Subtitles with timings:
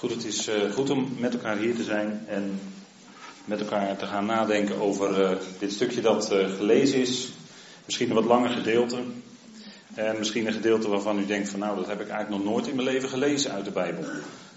[0.00, 2.60] Goed, het is uh, goed om met elkaar hier te zijn en
[3.44, 7.28] met elkaar te gaan nadenken over uh, dit stukje dat uh, gelezen is.
[7.84, 8.96] Misschien een wat langer gedeelte.
[9.94, 12.66] En misschien een gedeelte waarvan u denkt van nou, dat heb ik eigenlijk nog nooit
[12.66, 14.04] in mijn leven gelezen uit de Bijbel.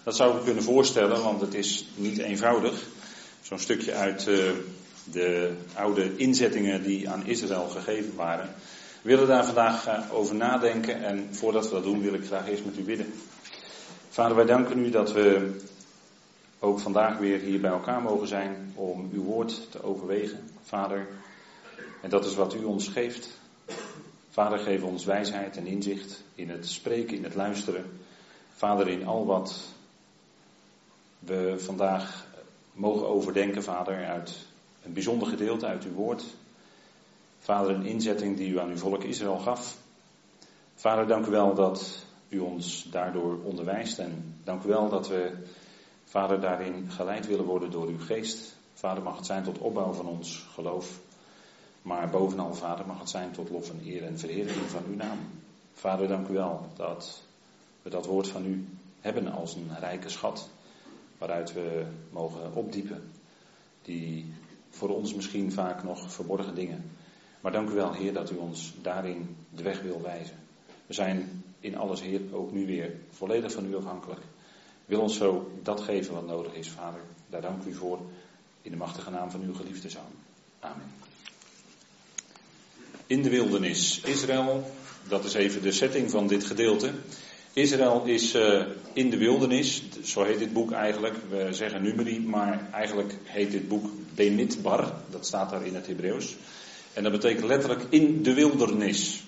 [0.03, 2.83] Dat zou ik kunnen voorstellen, want het is niet eenvoudig.
[3.41, 4.29] Zo'n stukje uit
[5.11, 8.49] de oude inzettingen die aan Israël gegeven waren.
[9.01, 12.65] We willen daar vandaag over nadenken en voordat we dat doen wil ik graag eerst
[12.65, 13.13] met u bidden.
[14.13, 15.55] Vader, wij danken u dat we
[16.59, 21.07] ook vandaag weer hier bij elkaar mogen zijn om uw woord te overwegen, Vader.
[22.01, 23.29] En dat is wat u ons geeft.
[24.29, 27.99] Vader, geef ons wijsheid en inzicht in het spreken, in het luisteren.
[28.55, 29.69] Vader, in al wat
[31.19, 32.25] we vandaag
[32.73, 34.35] mogen overdenken, Vader, uit
[34.83, 36.23] een bijzonder gedeelte uit uw woord.
[37.39, 39.77] Vader, een inzetting die u aan uw volk Israël gaf.
[40.75, 43.99] Vader, dank u wel dat u ons daardoor onderwijst.
[43.99, 45.31] En dank u wel dat we,
[46.03, 48.55] Vader, daarin geleid willen worden door uw geest.
[48.73, 50.99] Vader, mag het zijn tot opbouw van ons geloof.
[51.81, 55.19] Maar bovenal, Vader, mag het zijn tot lof en eer en verheerlijking van uw naam.
[55.73, 57.21] Vader, dank u wel dat
[57.81, 58.65] we dat woord van u
[58.99, 60.49] hebben als een rijke schat.
[61.17, 63.11] Waaruit we mogen opdiepen.
[63.81, 64.33] Die
[64.69, 66.91] voor ons misschien vaak nog verborgen dingen.
[67.41, 70.35] Maar dank u wel, Heer, dat u ons daarin de weg wil wijzen.
[70.85, 74.21] We zijn in alles, Heer, ook nu weer volledig van u afhankelijk.
[74.85, 76.99] Wil ons zo dat geven wat nodig is, Vader.
[77.29, 77.99] Daar dank u voor
[78.61, 80.11] in de machtige naam van uw geliefde zoon.
[80.59, 80.91] Amen.
[83.07, 84.01] In de wildernis.
[84.05, 84.71] Israël,
[85.07, 86.91] dat is even de setting van dit gedeelte.
[87.53, 91.15] Israël is uh, in de wildernis, zo heet dit boek eigenlijk.
[91.29, 94.93] We zeggen numeri, maar eigenlijk heet dit boek Bemidbar.
[95.09, 96.35] Dat staat daar in het Hebreeuws.
[96.93, 99.23] En dat betekent letterlijk in de wildernis.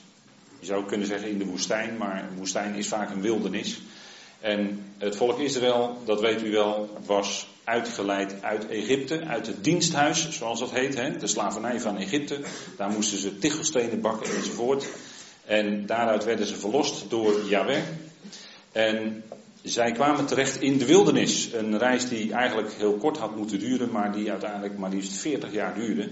[0.60, 3.80] Je zou kunnen zeggen in de woestijn, maar een woestijn is vaak een wildernis.
[4.40, 10.30] En het volk Israël, dat weet u wel, was uitgeleid uit Egypte, uit het diensthuis,
[10.32, 12.40] zoals dat heet, hè, de slavernij van Egypte.
[12.78, 14.88] Daar moesten ze tichelstenen bakken enzovoort.
[15.46, 17.84] En daaruit werden ze verlost door Yahweh.
[18.72, 19.24] En
[19.64, 21.54] zij kwamen terecht in de wildernis.
[21.54, 25.52] Een reis die eigenlijk heel kort had moeten duren, maar die uiteindelijk maar liefst 40
[25.52, 26.10] jaar duurde.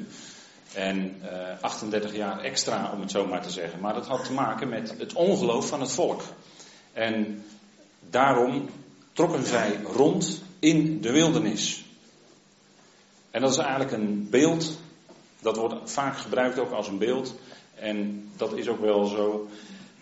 [0.73, 3.79] En uh, eh, 38 jaar extra, om het zo maar te zeggen.
[3.79, 6.21] Maar dat had te maken met het ongeloof van het volk.
[6.93, 7.45] En
[8.09, 8.69] daarom
[9.13, 11.85] trokken zij rond in de wildernis.
[13.31, 14.77] En dat is eigenlijk een beeld.
[15.41, 17.35] Dat wordt vaak gebruikt ook als een beeld.
[17.75, 19.47] En dat is ook wel zo.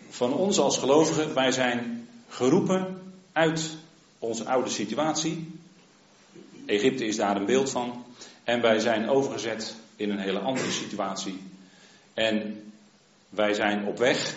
[0.09, 3.01] Van ons als gelovigen, wij zijn geroepen
[3.31, 3.75] uit
[4.19, 5.59] onze oude situatie.
[6.65, 8.05] Egypte is daar een beeld van.
[8.43, 11.39] En wij zijn overgezet in een hele andere situatie.
[12.13, 12.63] En
[13.29, 14.35] wij zijn op weg,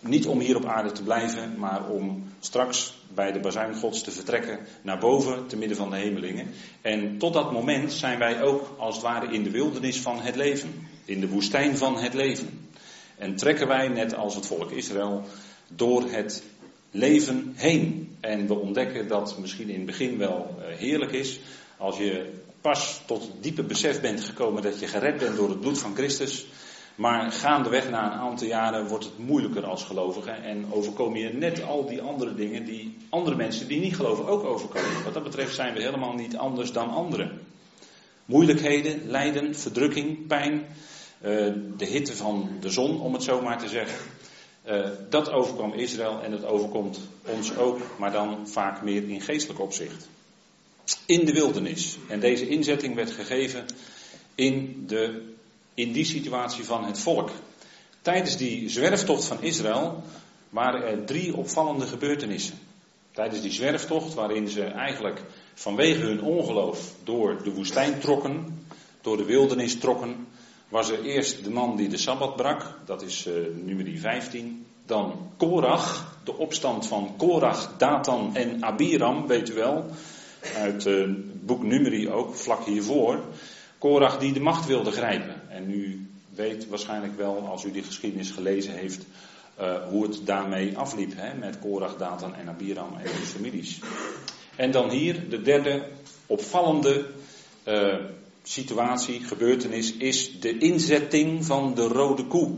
[0.00, 4.10] niet om hier op aarde te blijven, maar om straks bij de bazuin Gods te
[4.10, 6.50] vertrekken naar boven, te midden van de hemelingen.
[6.82, 10.36] En tot dat moment zijn wij ook als het ware in de wildernis van het
[10.36, 12.68] leven, in de woestijn van het leven.
[13.18, 15.24] En trekken wij, net als het volk Israël,
[15.68, 16.42] door het
[16.90, 18.16] leven heen.
[18.20, 21.40] En we ontdekken dat misschien in het begin wel eh, heerlijk is,
[21.76, 22.32] als je
[22.64, 26.46] pas tot diepe besef bent gekomen dat je gered bent door het bloed van Christus.
[26.94, 31.62] Maar gaandeweg na een aantal jaren wordt het moeilijker als gelovige en overkom je net
[31.62, 35.04] al die andere dingen die andere mensen die niet geloven ook overkomen.
[35.04, 37.40] Wat dat betreft zijn we helemaal niet anders dan anderen.
[38.24, 40.66] Moeilijkheden, lijden, verdrukking, pijn,
[41.20, 43.98] eh, de hitte van de zon, om het zo maar te zeggen.
[44.68, 49.60] Uh, dat overkwam Israël en dat overkomt ons ook, maar dan vaak meer in geestelijk
[49.60, 50.08] opzicht
[51.06, 51.98] in de wildernis.
[52.08, 53.64] En deze inzetting werd gegeven
[54.34, 55.22] in, de,
[55.74, 57.30] in die situatie van het volk.
[58.02, 60.02] Tijdens die zwerftocht van Israël
[60.48, 62.58] waren er drie opvallende gebeurtenissen.
[63.12, 65.22] Tijdens die zwerftocht, waarin ze eigenlijk
[65.54, 68.66] vanwege hun ongeloof door de woestijn trokken,
[69.00, 70.26] door de wildernis trokken,
[70.68, 73.34] was er eerst de man die de sabbat brak, dat is uh,
[73.64, 74.66] nummer 15.
[74.86, 79.90] Dan Korach, de opstand van Korach, Datan en Abiram, weet u wel
[80.56, 83.20] uit uh, boek Numeri ook, vlak hiervoor.
[83.78, 85.50] Korach die de macht wilde grijpen.
[85.50, 89.04] En u weet waarschijnlijk wel, als u die geschiedenis gelezen heeft,
[89.60, 91.12] uh, hoe het daarmee afliep.
[91.16, 93.80] Hè, met Korach, Datan en Abiram en hun families.
[94.56, 95.88] En dan hier, de derde
[96.26, 97.06] opvallende
[97.68, 97.94] uh,
[98.42, 102.50] situatie, gebeurtenis, is de inzetting van de rode koe.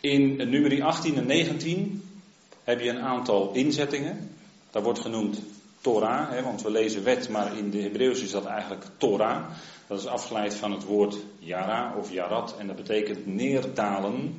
[0.00, 2.09] In nummer 18 en 19
[2.64, 4.30] heb je een aantal inzettingen.
[4.70, 5.40] Dat wordt genoemd
[5.80, 9.44] Torah, hè, want we lezen wet, maar in de Hebreeuws is dat eigenlijk Torah.
[9.86, 14.36] Dat is afgeleid van het woord Yara of Yarat en dat betekent neerdalen.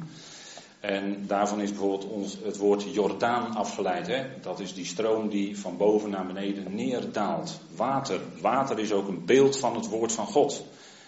[0.80, 4.08] En daarvan is bijvoorbeeld ons, het woord Jordaan afgeleid.
[4.08, 4.26] Hè?
[4.42, 7.60] Dat is die stroom die van boven naar beneden neerdaalt.
[7.76, 8.20] Water.
[8.42, 10.66] Water is ook een beeld van het woord van God.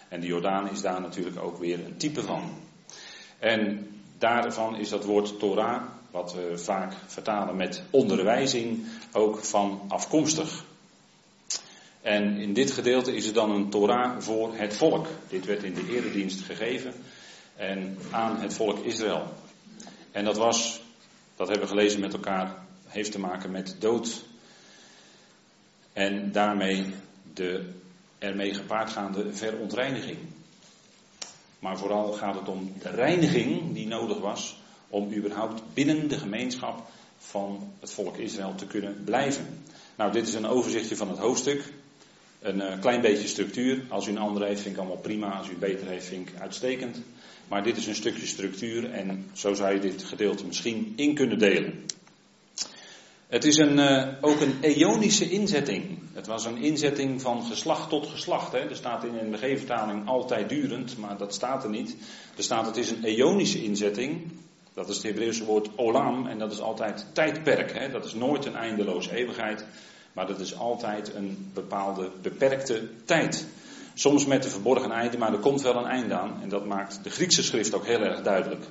[0.10, 2.42] En de Jordaan is daar natuurlijk ook weer een type van.
[3.40, 3.88] En
[4.18, 5.82] daarvan is dat woord Torah,
[6.14, 10.64] wat we vaak vertalen met onderwijzing, ook van afkomstig.
[12.02, 15.08] En in dit gedeelte is het dan een Torah voor het volk.
[15.30, 16.94] Dit werd in de eredienst gegeven
[17.56, 19.34] en aan het volk Israël.
[20.12, 20.82] En dat was,
[21.36, 24.24] dat hebben we gelezen met elkaar, heeft te maken met dood.
[25.94, 26.94] En daarmee
[27.34, 27.70] de
[28.20, 30.18] ermee gepaardgaande verontreiniging.
[31.60, 34.62] Maar vooral gaat het om de reiniging die nodig was
[34.94, 36.88] om überhaupt binnen de gemeenschap
[37.18, 39.64] van het volk Israël te kunnen blijven.
[39.96, 41.74] Nou, dit is een overzichtje van het hoofdstuk.
[42.42, 43.84] Een uh, klein beetje structuur.
[43.90, 45.38] Als u een andere heeft, vind ik allemaal prima.
[45.38, 47.02] Als u beter heeft, vind ik uitstekend.
[47.48, 51.40] Maar dit is een stukje structuur en zo zou je dit gedeelte misschien in kunnen
[51.40, 51.86] delen.
[53.28, 56.00] Het is een, uh, ook een eonische inzetting.
[56.14, 58.52] Het was een inzetting van geslacht tot geslacht.
[58.52, 58.60] Hè.
[58.60, 61.96] Er staat in de NBG-vertaling altijd durend, maar dat staat er niet.
[62.38, 64.32] Er staat het is een eonische inzetting.
[64.74, 67.74] Dat is het Hebreeuwse woord olam en dat is altijd tijdperk.
[67.74, 67.90] Hè.
[67.90, 69.66] Dat is nooit een eindeloze eeuwigheid,
[70.14, 73.48] maar dat is altijd een bepaalde beperkte tijd.
[73.94, 76.42] Soms met een verborgen einde, maar er komt wel een einde aan.
[76.42, 78.66] En dat maakt de Griekse schrift ook heel erg duidelijk.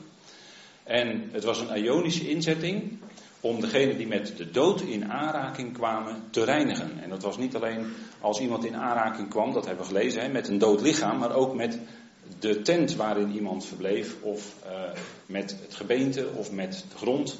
[0.84, 2.98] En het was een ionische inzetting
[3.40, 7.02] om degene die met de dood in aanraking kwamen te reinigen.
[7.02, 7.86] En dat was niet alleen
[8.20, 11.34] als iemand in aanraking kwam, dat hebben we gelezen, hè, met een dood lichaam, maar
[11.34, 11.78] ook met
[12.42, 14.72] de tent waarin iemand verbleef, of uh,
[15.26, 17.38] met het gebeente, of met de grond.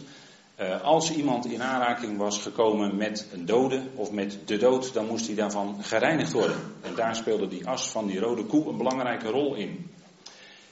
[0.61, 5.07] Uh, als iemand in aanraking was gekomen met een dode of met de dood, dan
[5.07, 6.57] moest hij daarvan gereinigd worden.
[6.81, 9.91] En daar speelde die as van die rode koe een belangrijke rol in.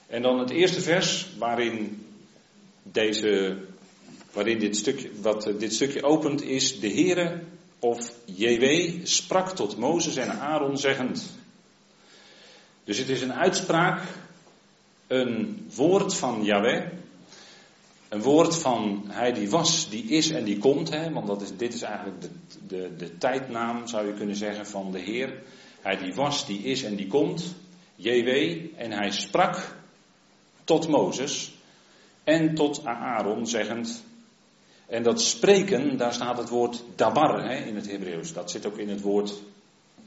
[0.07, 2.07] En dan het eerste vers waarin,
[2.83, 3.57] deze,
[4.33, 7.41] waarin dit, stukje, wat uh, dit stukje opent is, de Heere
[7.79, 11.39] of JW sprak tot Mozes en Aaron zeggend.
[12.85, 14.03] Dus het is een uitspraak,
[15.07, 16.87] een woord van Yahweh,
[18.09, 21.57] een woord van hij die was, die is en die komt, hè, want dat is,
[21.57, 22.31] dit is eigenlijk de,
[22.67, 25.43] de, de tijdnaam, zou je kunnen zeggen, van de Heer.
[25.81, 27.55] Hij die was, die is en die komt,
[27.97, 28.29] JW,
[28.77, 29.77] en hij sprak
[30.65, 31.55] tot Mozes
[32.25, 34.05] en tot Aaron, zeggend,
[34.91, 38.33] en dat spreken, daar staat het woord dabar hè, in het Hebreeuws.
[38.33, 39.33] Dat zit ook in het woord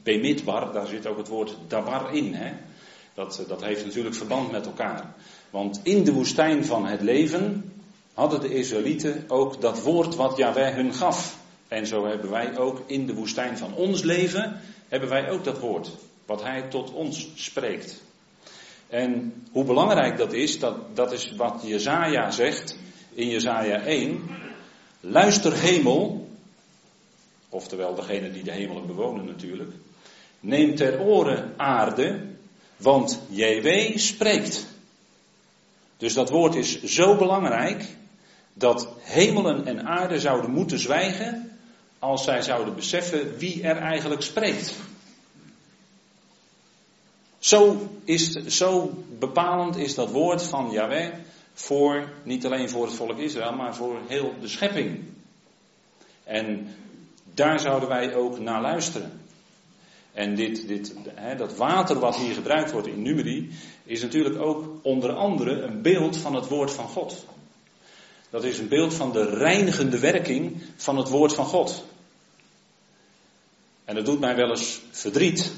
[0.04, 2.34] bemidbar, daar zit ook het woord dabar in.
[2.34, 2.52] Hè.
[3.14, 5.14] Dat, dat heeft natuurlijk verband met elkaar.
[5.50, 7.72] Want in de woestijn van het leven
[8.14, 11.38] hadden de Israëlieten ook dat woord wat Yahweh hun gaf.
[11.68, 15.58] En zo hebben wij ook in de woestijn van ons leven, hebben wij ook dat
[15.58, 15.90] woord.
[16.26, 18.02] Wat hij tot ons spreekt.
[18.88, 22.78] En hoe belangrijk dat is, dat, dat is wat Jezaja zegt
[23.14, 24.22] in Jezaja 1.
[25.00, 26.28] Luister hemel,
[27.48, 29.70] oftewel degene die de hemelen bewonen natuurlijk.
[30.44, 32.20] Neem ter oren aarde,
[32.76, 34.66] want JW spreekt.
[35.96, 37.84] Dus dat woord is zo belangrijk
[38.52, 41.58] dat hemelen en aarde zouden moeten zwijgen
[41.98, 44.74] als zij zouden beseffen wie er eigenlijk spreekt.
[47.38, 51.12] Zo, is, zo bepalend is dat woord van Yahweh
[51.52, 55.04] voor, niet alleen voor het volk Israël, maar voor heel de schepping.
[56.24, 56.74] En
[57.34, 59.23] daar zouden wij ook naar luisteren.
[60.14, 60.94] En dit, dit,
[61.36, 63.50] dat water wat hier gebruikt wordt in Numeri
[63.84, 67.24] is natuurlijk ook onder andere een beeld van het woord van God.
[68.30, 71.84] Dat is een beeld van de reinigende werking van het woord van God.
[73.84, 75.52] En dat doet mij wel eens verdriet.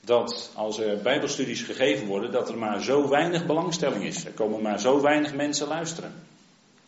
[0.00, 4.24] Dat als er bijbelstudies gegeven worden, dat er maar zo weinig belangstelling is.
[4.24, 6.14] Er komen maar zo weinig mensen luisteren.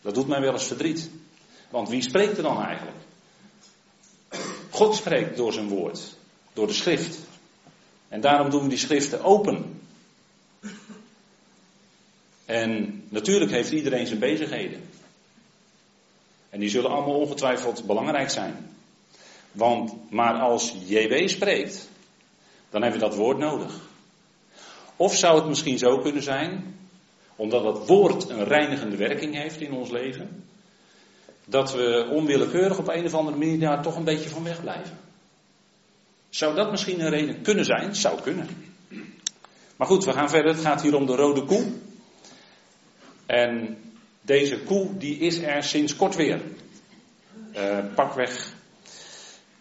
[0.01, 1.09] Dat doet mij wel eens verdriet.
[1.69, 2.97] Want wie spreekt er dan eigenlijk?
[4.69, 6.15] God spreekt door zijn woord,
[6.55, 7.19] door de schrift.
[8.07, 9.81] En daarom doen we die schriften open.
[12.45, 14.89] En natuurlijk heeft iedereen zijn bezigheden.
[16.49, 18.69] En die zullen allemaal ongetwijfeld belangrijk zijn.
[19.51, 21.89] Want, maar als JW spreekt,
[22.69, 23.79] dan hebben we dat woord nodig.
[24.95, 26.77] Of zou het misschien zo kunnen zijn,
[27.35, 30.43] omdat dat woord een reinigende werking heeft in ons leven,
[31.45, 35.04] dat we onwillekeurig op een of andere manier daar toch een beetje van wegblijven.
[36.35, 37.95] Zou dat misschien een reden kunnen zijn?
[37.95, 38.47] Zou kunnen.
[39.75, 40.51] Maar goed, we gaan verder.
[40.51, 41.65] Het gaat hier om de rode koe.
[43.25, 43.77] En
[44.21, 46.41] deze koe die is er sinds kort weer.
[47.55, 48.53] Uh, pakweg,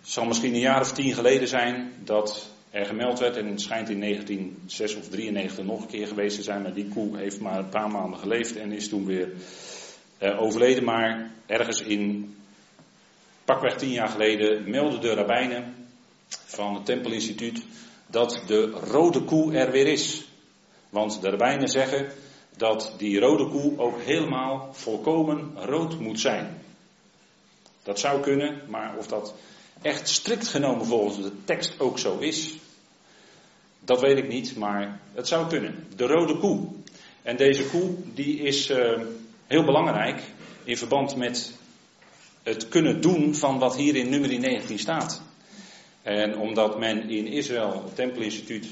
[0.00, 3.37] het zal misschien een jaar of tien geleden zijn dat er gemeld werd.
[3.37, 6.62] En het schijnt in 1906 of 93 nog een keer geweest te zijn.
[6.62, 9.28] Maar die koe heeft maar een paar maanden geleefd en is toen weer
[10.23, 10.85] uh, overleden.
[10.85, 12.35] Maar ergens in
[13.45, 15.83] pakweg tien jaar geleden meldden de rabbijnen
[16.28, 17.62] van het Tempelinstituut
[18.07, 20.25] dat de rode koe er weer is.
[20.88, 22.12] Want de rabbijnen zeggen
[22.57, 26.62] dat die rode koe ook helemaal volkomen rood moet zijn.
[27.83, 29.35] Dat zou kunnen, maar of dat
[29.83, 32.57] echt strikt genomen volgens de tekst ook zo is,
[33.81, 35.87] dat weet ik niet, maar het zou kunnen.
[35.97, 36.66] De rode koe.
[37.23, 39.00] En deze koe die is uh,
[39.47, 40.23] heel belangrijk
[40.64, 41.52] in verband met
[42.43, 45.23] het kunnen doen van wat hier in nummer 19 staat.
[46.04, 48.66] En omdat men in Israël, het Tempelinstituut,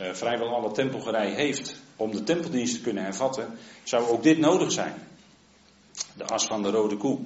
[0.00, 4.72] uh, vrijwel alle tempelgerij heeft om de tempeldienst te kunnen hervatten, zou ook dit nodig
[4.72, 4.94] zijn.
[6.16, 7.18] De as van de rode koe.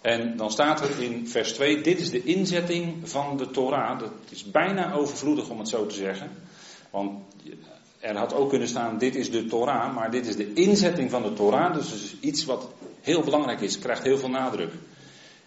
[0.00, 3.98] En dan staat er in vers 2, dit is de inzetting van de Torah.
[3.98, 6.30] Dat is bijna overvloedig om het zo te zeggen.
[6.90, 7.20] Want
[7.98, 11.22] er had ook kunnen staan, dit is de Torah, maar dit is de inzetting van
[11.22, 11.74] de Torah.
[11.74, 12.68] Dus is iets wat
[13.00, 14.72] heel belangrijk is, krijgt heel veel nadruk.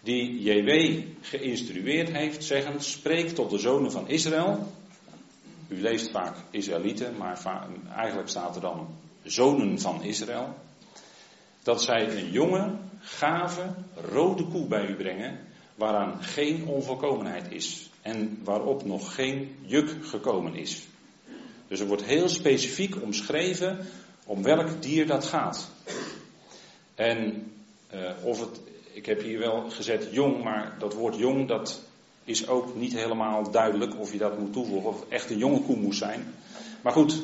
[0.02, 4.72] Die JW geïnstrueerd heeft, zeggen, spreek tot de zonen van Israël.
[5.68, 7.42] U leest vaak Israëlieten, maar
[7.96, 8.88] eigenlijk staat er dan
[9.24, 10.56] zonen van Israël.
[11.64, 15.40] Dat zij een jonge, gave, rode koe bij u brengen,
[15.76, 17.90] waaraan geen onvolkomenheid is.
[18.02, 20.88] En waarop nog geen juk gekomen is.
[21.68, 23.86] Dus er wordt heel specifiek omschreven
[24.26, 25.72] om welk dier dat gaat.
[26.96, 27.52] En
[27.94, 28.60] uh, of het,
[29.00, 31.82] ik heb hier wel gezet jong, maar dat woord jong, dat
[32.24, 35.76] is ook niet helemaal duidelijk of je dat moet toevoegen, of echt een jonge koe
[35.76, 36.34] moest zijn.
[36.82, 37.22] Maar goed,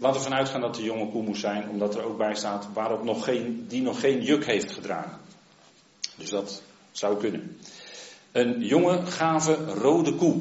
[0.00, 2.68] laten we vanuit gaan dat een jonge koe moest zijn, omdat er ook bij staat
[2.72, 5.18] waarop nog geen, die nog geen juk heeft gedragen.
[6.16, 7.56] Dus dat zou kunnen.
[8.32, 10.36] Een jonge, gave, rode koe.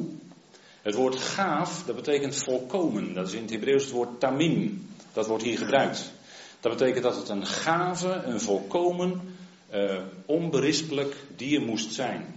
[0.81, 3.13] Het woord gaaf, dat betekent volkomen.
[3.13, 4.87] Dat is in het Hebreeuws het woord tamim.
[5.13, 6.11] Dat wordt hier gebruikt.
[6.59, 9.37] Dat betekent dat het een gave, een volkomen,
[9.73, 12.35] uh, onberispelijk dier moest zijn.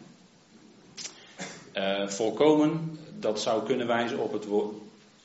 [1.74, 4.46] Uh, volkomen, dat zou kunnen wijzen op het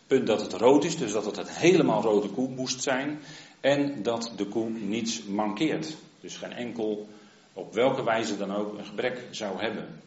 [0.08, 3.20] punt dat het rood is, dus dat het een helemaal rode koe moest zijn.
[3.60, 5.96] En dat de koe niets mankeert.
[6.22, 7.08] Dus geen enkel,
[7.54, 10.02] op welke wijze dan ook, een gebrek zou hebben.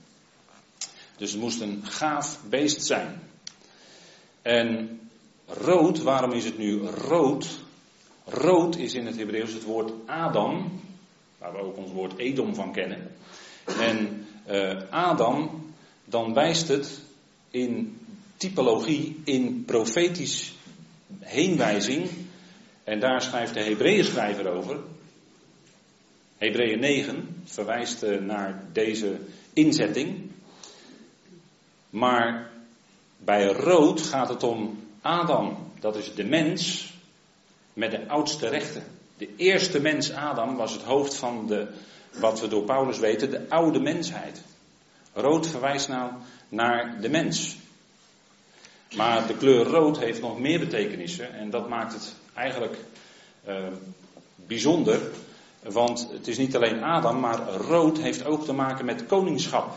[1.17, 3.21] Dus het moest een gaaf beest zijn.
[4.43, 5.01] En
[5.47, 7.49] rood, waarom is het nu rood?
[8.25, 10.81] Rood is in het Hebreeuws het woord Adam,
[11.41, 13.11] waar we ook ons woord Edom van kennen.
[13.65, 15.65] En uh, Adam,
[16.05, 17.01] dan wijst het
[17.51, 18.01] in
[18.37, 20.55] typologie, in profetisch
[21.19, 22.11] heenwijzing.
[22.85, 24.81] En daar schrijft de Hebreeën schrijver over.
[26.39, 29.19] Hebreeën 9 verwijst uh, naar deze
[29.53, 30.31] inzetting.
[31.91, 32.51] Maar
[33.17, 36.93] bij rood gaat het om Adam, dat is de mens
[37.73, 38.83] met de oudste rechten.
[39.21, 41.67] De eerste mens, Adam, was het hoofd van de,
[42.19, 44.43] wat we door Paulus weten, de oude mensheid.
[45.13, 46.13] Rood verwijst nou
[46.49, 47.57] naar de mens.
[48.97, 52.77] Maar de kleur rood heeft nog meer betekenissen en dat maakt het eigenlijk
[53.49, 53.55] uh,
[54.35, 55.01] bijzonder.
[55.63, 59.77] Want het is niet alleen Adam, maar rood heeft ook te maken met koningschap.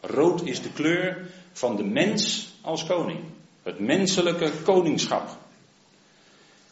[0.00, 3.20] Rood is de kleur van de mens als koning.
[3.62, 5.42] Het menselijke koningschap.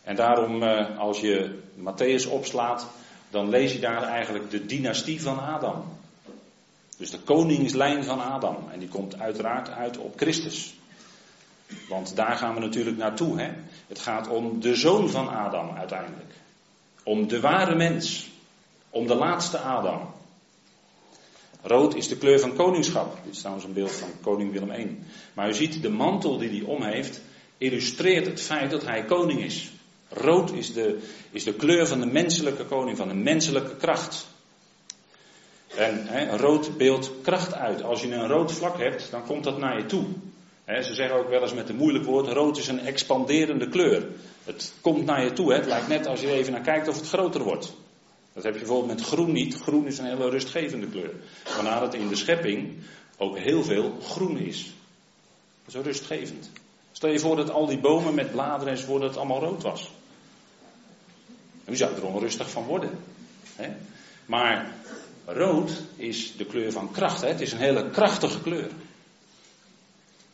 [0.02, 2.86] En daarom, eh, als je Matthäus opslaat,
[3.30, 5.84] dan lees je daar eigenlijk de dynastie van Adam.
[6.96, 8.56] Dus de koningslijn van Adam.
[8.72, 10.74] En die komt uiteraard uit op Christus.
[11.88, 13.40] Want daar gaan we natuurlijk naartoe.
[13.40, 13.50] Hè?
[13.88, 16.32] Het gaat om de zoon van Adam uiteindelijk.
[17.02, 18.30] Om de ware mens.
[18.90, 20.10] Om de laatste Adam.
[21.62, 23.18] Rood is de kleur van koningschap.
[23.24, 24.98] Dit is trouwens een beeld van koning Willem I.
[25.34, 27.20] Maar u ziet, de mantel die hij om heeft,
[27.58, 29.70] illustreert het feit dat hij koning is.
[30.14, 30.98] Rood is de,
[31.30, 34.26] is de kleur van de menselijke koning, van de menselijke kracht.
[35.76, 37.82] En he, rood beeldt kracht uit.
[37.82, 40.04] Als je een rood vlak hebt, dan komt dat naar je toe.
[40.66, 44.06] ze zeggen ook wel eens met een moeilijk woord, rood is een expanderende kleur.
[44.44, 45.52] Het komt naar je toe.
[45.52, 47.72] Het lijkt net als je even naar kijkt of het groter wordt.
[48.32, 49.54] Dat heb je bijvoorbeeld met groen niet.
[49.54, 51.10] Groen is een hele rustgevende kleur.
[51.44, 52.72] Vandaar dat in de schepping
[53.16, 54.72] ook heel veel groen is.
[55.64, 56.50] Dat is rustgevend.
[56.92, 59.90] Stel je voor dat al die bomen met bladeren enzovoort, dat het allemaal rood was.
[61.64, 62.90] U zou er onrustig van worden.
[63.56, 63.68] Hè?
[64.26, 64.74] Maar
[65.26, 67.20] rood is de kleur van kracht.
[67.20, 67.28] Hè?
[67.28, 68.70] Het is een hele krachtige kleur.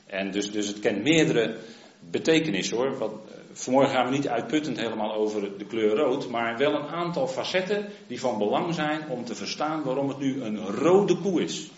[0.07, 1.57] En dus, dus het kent meerdere
[2.01, 2.99] betekenissen hoor.
[2.99, 3.13] Wat,
[3.59, 7.89] Vanmorgen gaan we niet uitputtend helemaal over de kleur rood, maar wel een aantal facetten
[8.07, 11.71] die van belang zijn om te verstaan waarom het nu een rode koe is.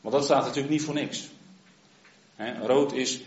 [0.00, 1.28] Want dat staat natuurlijk niet voor niks.
[2.62, 3.20] Rood is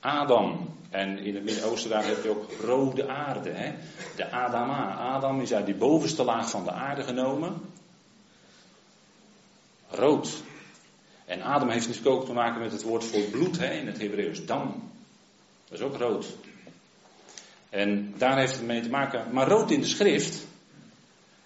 [0.00, 0.76] Adam.
[0.90, 3.50] En in het Midden-Oosten daar heb je ook rode aarde.
[3.50, 3.74] Hè?
[4.16, 4.94] De Adama.
[4.94, 7.60] Adam is uit die bovenste laag van de aarde genomen.
[9.90, 10.42] Rood.
[11.24, 13.98] En Adam heeft natuurlijk ook te maken met het woord voor bloed hè, in het
[13.98, 14.46] Hebreeuws.
[14.46, 14.90] Dam.
[15.68, 16.36] Dat is ook rood.
[17.70, 19.32] En daar heeft het mee te maken.
[19.32, 20.46] Maar rood in de schrift.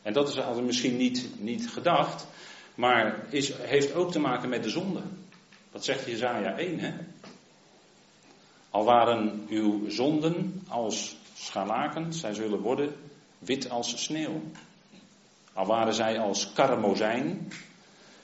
[0.03, 2.27] En dat is altijd misschien niet, niet gedacht.
[2.75, 5.01] Maar is, heeft ook te maken met de zonde.
[5.73, 6.93] Dat zegt Jezaja 1 hè.
[8.73, 12.95] Al waren uw zonden als scharlaken, zij zullen worden
[13.39, 14.43] wit als sneeuw.
[15.53, 17.53] Al waren zij als karmozijn,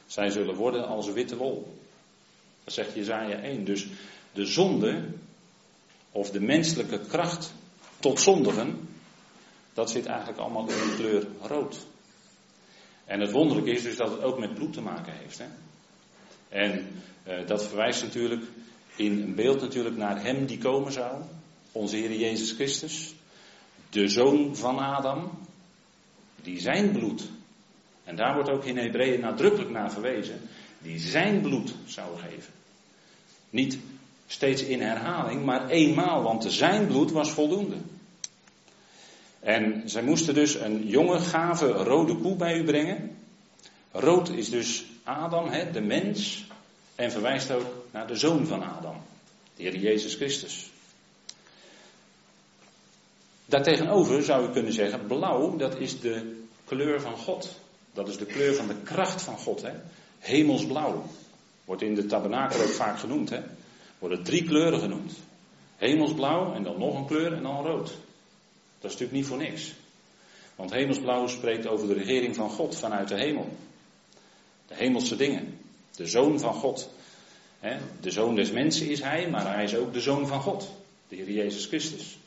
[0.06, 1.78] zij zullen worden als witte wol.
[2.64, 3.64] Dat zegt Jezaja 1.
[3.64, 3.86] Dus
[4.32, 5.04] de zonde,
[6.12, 7.52] of de menselijke kracht
[8.00, 8.88] tot zondigen,
[9.74, 11.86] dat zit eigenlijk allemaal in de kleur rood.
[13.04, 15.38] En het wonderlijke is dus dat het ook met bloed te maken heeft.
[15.38, 15.46] Hè?
[16.48, 16.86] En
[17.22, 18.44] eh, dat verwijst natuurlijk
[18.98, 21.22] in een beeld natuurlijk naar hem die komen zou,
[21.72, 23.14] onze Heer Jezus Christus,
[23.90, 25.30] de zoon van Adam,
[26.42, 27.28] die zijn bloed,
[28.04, 30.40] en daar wordt ook in Hebreeën nadrukkelijk naar verwezen,
[30.78, 32.52] die zijn bloed zou geven.
[33.50, 33.78] Niet
[34.26, 37.76] steeds in herhaling, maar eenmaal, want zijn bloed was voldoende.
[39.40, 43.16] En zij moesten dus een jonge, gave, rode koe bij u brengen.
[43.92, 46.46] Rood is dus Adam, hè, de mens,
[46.98, 49.02] en verwijst ook naar de zoon van Adam,
[49.56, 50.70] de Heer Jezus Christus.
[53.44, 57.60] Daartegenover zou je kunnen zeggen, blauw, dat is de kleur van God.
[57.92, 59.62] Dat is de kleur van de kracht van God.
[59.62, 59.72] Hè?
[60.18, 61.04] Hemelsblauw.
[61.64, 63.30] Wordt in de tabernakel ook vaak genoemd.
[63.30, 63.40] Hè?
[63.98, 65.12] Worden drie kleuren genoemd.
[65.76, 67.88] Hemelsblauw en dan nog een kleur en dan rood.
[68.78, 69.74] Dat is natuurlijk niet voor niks.
[70.56, 73.48] Want hemelsblauw spreekt over de regering van God vanuit de hemel.
[74.66, 75.57] De hemelse dingen.
[75.98, 76.90] De zoon van God.
[78.00, 80.70] De zoon des mensen is hij, maar hij is ook de zoon van God.
[81.08, 82.18] De Heer Jezus Christus.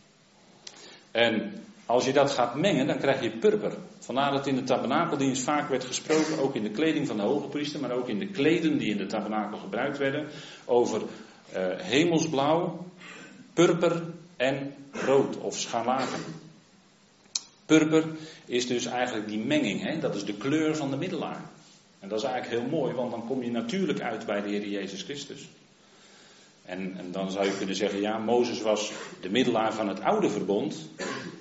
[1.11, 3.73] En als je dat gaat mengen, dan krijg je purper.
[3.99, 7.47] Vandaar dat in de tabernakeldienst vaak werd gesproken, ook in de kleding van de hoge
[7.47, 10.27] priester, maar ook in de kleden die in de tabernakel gebruikt werden,
[10.65, 11.07] over uh,
[11.77, 12.85] hemelsblauw,
[13.53, 14.03] purper
[14.37, 16.23] en rood of scharlaken.
[17.65, 18.05] Purper
[18.45, 19.99] is dus eigenlijk die menging, hè?
[19.99, 21.50] dat is de kleur van de middelaar.
[22.01, 24.67] En dat is eigenlijk heel mooi, want dan kom je natuurlijk uit bij de Heer
[24.67, 25.47] Jezus Christus.
[26.65, 30.29] En, en, dan zou je kunnen zeggen, ja, Mozes was de middelaar van het oude
[30.29, 30.89] verbond,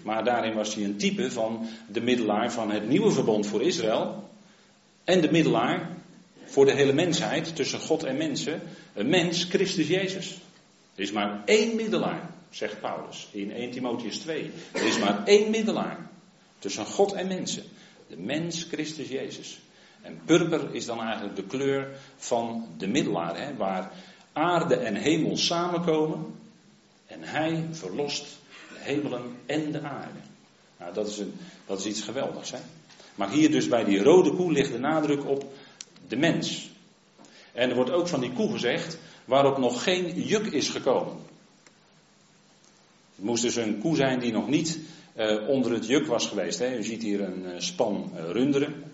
[0.03, 4.29] maar daarin was hij een type van de middelaar van het nieuwe verbond voor Israël
[5.05, 5.97] en de middelaar
[6.45, 8.63] voor de hele mensheid tussen God en mensen,
[8.95, 10.39] een mens, Christus Jezus.
[10.95, 14.51] Er is maar één middelaar, zegt Paulus in 1 Timotheus 2.
[14.73, 16.11] Er is maar één middelaar
[16.59, 17.63] tussen God en mensen,
[18.09, 19.59] de mens Christus Jezus.
[20.03, 23.93] En purper is dan eigenlijk de kleur van de middelaar, hè, waar
[24.33, 26.35] aarde en hemel samenkomen
[27.07, 28.25] en hij verlost
[28.69, 30.19] de hemelen en de aarde.
[30.79, 31.35] Nou, dat is, een,
[31.67, 32.51] dat is iets geweldigs.
[32.51, 32.59] Hè?
[33.15, 35.45] Maar hier dus bij die rode koe ligt de nadruk op
[36.09, 36.71] de mens.
[37.53, 41.17] En er wordt ook van die koe gezegd waarop nog geen juk is gekomen.
[43.15, 44.79] Het moest dus een koe zijn die nog niet
[45.17, 46.59] uh, onder het juk was geweest.
[46.59, 46.77] Hè?
[46.77, 48.90] U ziet hier een uh, span uh, runderen.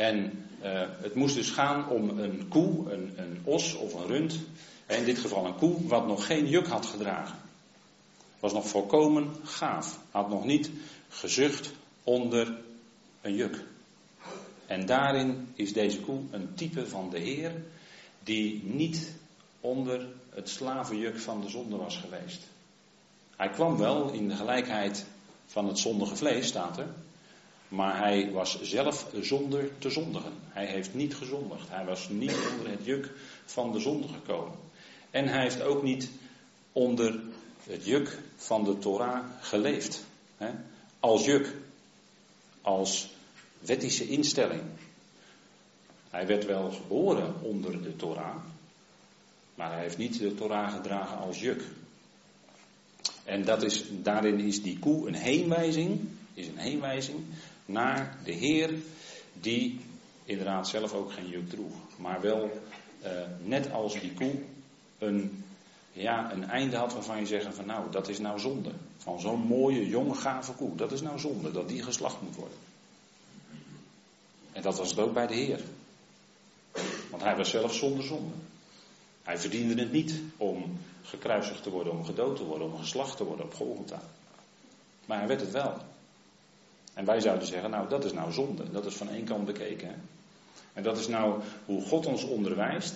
[0.00, 4.38] En uh, het moest dus gaan om een koe, een, een os of een rund.
[4.86, 7.38] In dit geval een koe, wat nog geen juk had gedragen.
[8.38, 9.98] Was nog volkomen gaaf.
[10.10, 10.70] Had nog niet
[11.08, 11.72] gezucht
[12.04, 12.58] onder
[13.20, 13.64] een juk.
[14.66, 17.52] En daarin is deze koe een type van de Heer
[18.24, 19.12] die niet
[19.60, 22.42] onder het slavenjuk van de zonde was geweest.
[23.36, 25.06] Hij kwam wel in de gelijkheid
[25.46, 26.88] van het zondige vlees, staat er.
[27.70, 30.32] Maar hij was zelf zonder te zondigen.
[30.48, 31.68] Hij heeft niet gezondigd.
[31.68, 33.10] Hij was niet onder het juk
[33.44, 34.58] van de zonde gekomen.
[35.10, 36.10] En hij heeft ook niet
[36.72, 37.20] onder
[37.62, 40.04] het juk van de Torah geleefd.
[41.00, 41.54] Als juk.
[42.62, 43.10] Als
[43.58, 44.62] wettische instelling.
[46.10, 48.36] Hij werd wel geboren onder de Torah.
[49.54, 51.62] Maar hij heeft niet de Torah gedragen als juk.
[53.24, 56.08] En dat is, daarin is die koe een heenwijzing.
[56.34, 57.24] Is een heenwijzing
[57.72, 58.74] naar de Heer,
[59.32, 59.80] die
[60.24, 61.72] inderdaad zelf ook geen juk droeg.
[61.96, 62.50] Maar wel,
[63.02, 63.08] uh,
[63.44, 64.34] net als die koe,
[64.98, 65.44] een,
[65.92, 68.70] ja, een einde had waarvan je zegt van nou, dat is nou zonde.
[68.96, 70.76] Van zo'n mooie, jonge, gave koe.
[70.76, 72.58] Dat is nou zonde, dat die geslacht moet worden.
[74.52, 75.60] En dat was het ook bij de Heer.
[77.10, 78.34] Want hij was zelf zonder zonde.
[79.22, 83.24] Hij verdiende het niet om gekruisigd te worden, om gedood te worden, om geslacht te
[83.24, 84.02] worden op Golgotha.
[85.06, 85.76] Maar hij werd het wel.
[87.00, 88.70] En wij zouden zeggen, nou dat is nou zonde.
[88.70, 89.88] Dat is van één kant bekeken.
[89.88, 89.94] Hè?
[90.72, 92.94] En dat is nou hoe God ons onderwijst.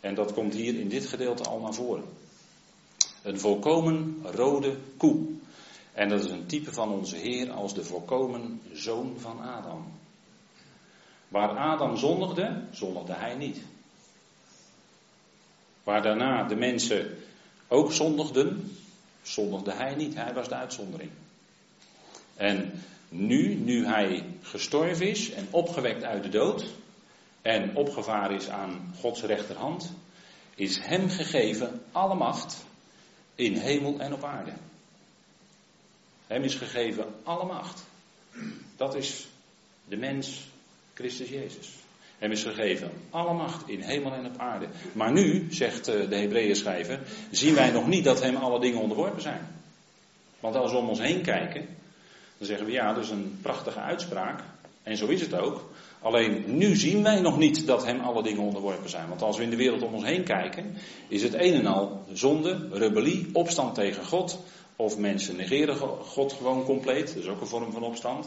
[0.00, 2.04] En dat komt hier in dit gedeelte al naar voren.
[3.22, 5.26] Een volkomen rode koe.
[5.92, 9.84] En dat is een type van onze Heer als de volkomen zoon van Adam.
[11.28, 13.58] Waar Adam zondigde, zondigde hij niet.
[15.84, 17.16] Waar daarna de mensen
[17.68, 18.76] ook zondigden,
[19.22, 20.14] zondigde hij niet.
[20.14, 21.10] Hij was de uitzondering.
[22.36, 22.72] En
[23.12, 26.64] nu, nu hij gestorven is en opgewekt uit de dood
[27.42, 29.92] en opgevaren is aan Gods rechterhand,
[30.54, 32.64] is hem gegeven alle macht
[33.34, 34.52] in hemel en op aarde.
[36.26, 37.82] Hem is gegeven alle macht.
[38.76, 39.28] Dat is
[39.88, 40.48] de mens
[40.94, 41.72] Christus Jezus.
[42.18, 44.68] Hem is gegeven alle macht in hemel en op aarde.
[44.92, 48.80] Maar nu, zegt eh, de Hebreeën schrijver, zien wij nog niet dat hem alle dingen
[48.80, 49.46] onderworpen zijn.
[50.40, 51.68] Want als we om ons heen kijken,
[52.40, 54.42] dan zeggen we ja, dat is een prachtige uitspraak.
[54.82, 55.70] En zo is het ook.
[56.00, 59.08] Alleen nu zien wij nog niet dat hem alle dingen onderworpen zijn.
[59.08, 60.76] Want als we in de wereld om ons heen kijken,
[61.08, 64.38] is het een en al zonde, rebellie, opstand tegen God.
[64.76, 67.06] Of mensen negeren God gewoon compleet.
[67.06, 68.26] Dat is ook een vorm van opstand.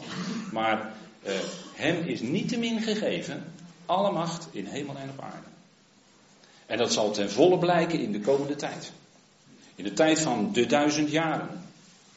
[0.52, 1.32] Maar eh,
[1.72, 3.44] hem is niettemin gegeven
[3.86, 5.48] alle macht in hemel en op aarde.
[6.66, 8.92] En dat zal ten volle blijken in de komende tijd.
[9.74, 11.63] In de tijd van de duizend jaren.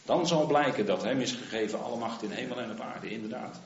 [0.07, 3.59] Dan zal blijken dat hem is gegeven alle macht in hemel en op aarde, inderdaad.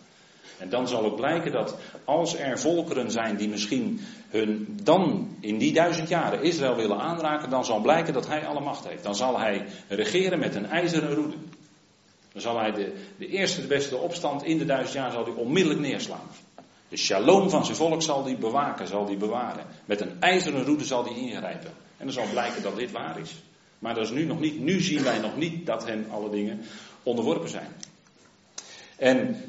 [0.57, 1.75] En dan zal ook blijken dat
[2.05, 3.99] als er volkeren zijn die misschien
[4.29, 8.59] hun dan in die duizend jaren Israël willen aanraken, dan zal blijken dat hij alle
[8.59, 9.03] macht heeft.
[9.03, 11.35] Dan zal hij regeren met een ijzeren roede.
[12.31, 15.33] Dan zal hij de, de eerste, de beste opstand in de duizend jaar zal hij
[15.33, 16.29] onmiddellijk neerslaan.
[16.89, 19.65] De shalom van zijn volk zal hij bewaken, zal hij bewaren.
[19.85, 21.71] Met een ijzeren roede zal hij ingrijpen.
[21.97, 23.35] En dan zal blijken dat dit waar is.
[23.81, 24.59] Maar dat is nu nog niet.
[24.59, 26.61] Nu zien wij nog niet dat hem alle dingen
[27.03, 27.69] onderworpen zijn.
[28.97, 29.43] En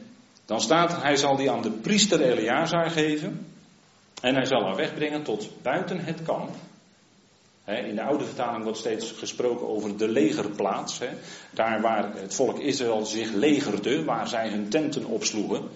[0.44, 3.46] dan staat, hij zal die aan de priester Eleazar geven.
[4.20, 6.50] En hij zal haar wegbrengen tot buiten het kamp.
[7.64, 11.00] In de oude vertaling wordt steeds gesproken over de legerplaats.
[11.50, 15.68] Daar waar het volk Israël zich legerde, waar zij hun tenten opsloegen.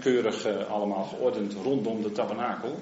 [0.00, 2.78] Keurig eh, allemaal geordend rondom de tabernakel.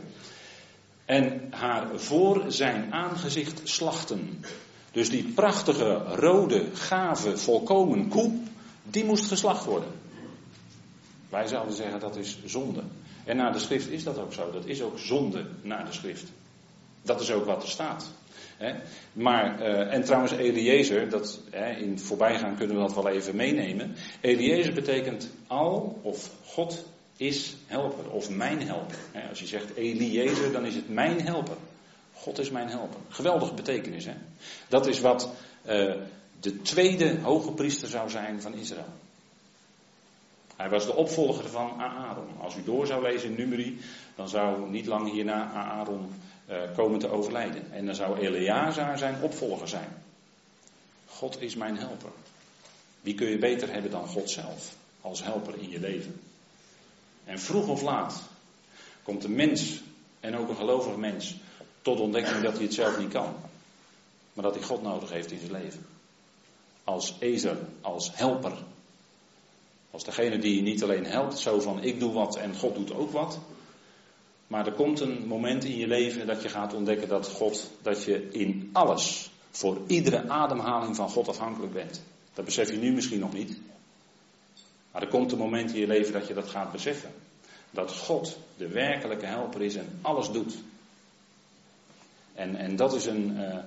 [1.04, 4.44] En haar voor zijn aangezicht slachten.
[4.92, 8.32] Dus die prachtige, rode, gave, volkomen koe,
[8.82, 9.88] die moest geslacht worden.
[11.28, 12.82] Wij zouden zeggen dat is zonde.
[13.24, 14.50] En naar de schrift is dat ook zo.
[14.50, 16.32] Dat is ook zonde naar de schrift.
[17.02, 18.10] Dat is ook wat er staat.
[19.12, 21.40] Maar, uh, en trouwens, Eliezer, dat,
[21.78, 23.94] in voorbijgaan kunnen we dat wel even meenemen.
[24.20, 26.84] Eliezer betekent al of God
[27.16, 28.96] is helper of mijn helper.
[29.28, 31.56] als je zegt Eliezer, dan is het mijn helper.
[32.22, 33.00] God is mijn helper.
[33.08, 34.04] Geweldige betekenis.
[34.04, 34.14] Hè?
[34.68, 35.28] Dat is wat
[35.66, 35.94] uh,
[36.40, 38.92] de tweede hoge priester zou zijn van Israël.
[40.56, 42.40] Hij was de opvolger van Aaron.
[42.40, 43.80] Als u door zou lezen in Numeri,
[44.14, 46.10] dan zou niet lang hierna Aaron
[46.50, 47.72] uh, komen te overlijden.
[47.72, 49.88] En dan zou Eleazar zijn opvolger zijn.
[51.06, 52.10] God is mijn helper.
[53.00, 56.20] Wie kun je beter hebben dan God zelf als helper in je leven?
[57.24, 58.22] En vroeg of laat
[59.02, 59.80] komt een mens,
[60.20, 61.36] en ook een gelovig mens,
[61.82, 63.34] tot ontdekking dat hij het zelf niet kan.
[64.32, 65.86] Maar dat hij God nodig heeft in zijn leven.
[66.84, 68.52] Als ezer, als helper.
[69.90, 73.10] Als degene die niet alleen helpt, zo van ik doe wat en God doet ook
[73.10, 73.38] wat.
[74.46, 78.04] Maar er komt een moment in je leven dat je gaat ontdekken dat God, dat
[78.04, 82.02] je in alles, voor iedere ademhaling van God afhankelijk bent.
[82.34, 83.58] Dat besef je nu misschien nog niet.
[84.92, 87.10] Maar er komt een moment in je leven dat je dat gaat beseffen.
[87.70, 90.54] Dat God de werkelijke helper is en alles doet.
[92.34, 93.58] En, en dat, is een, uh,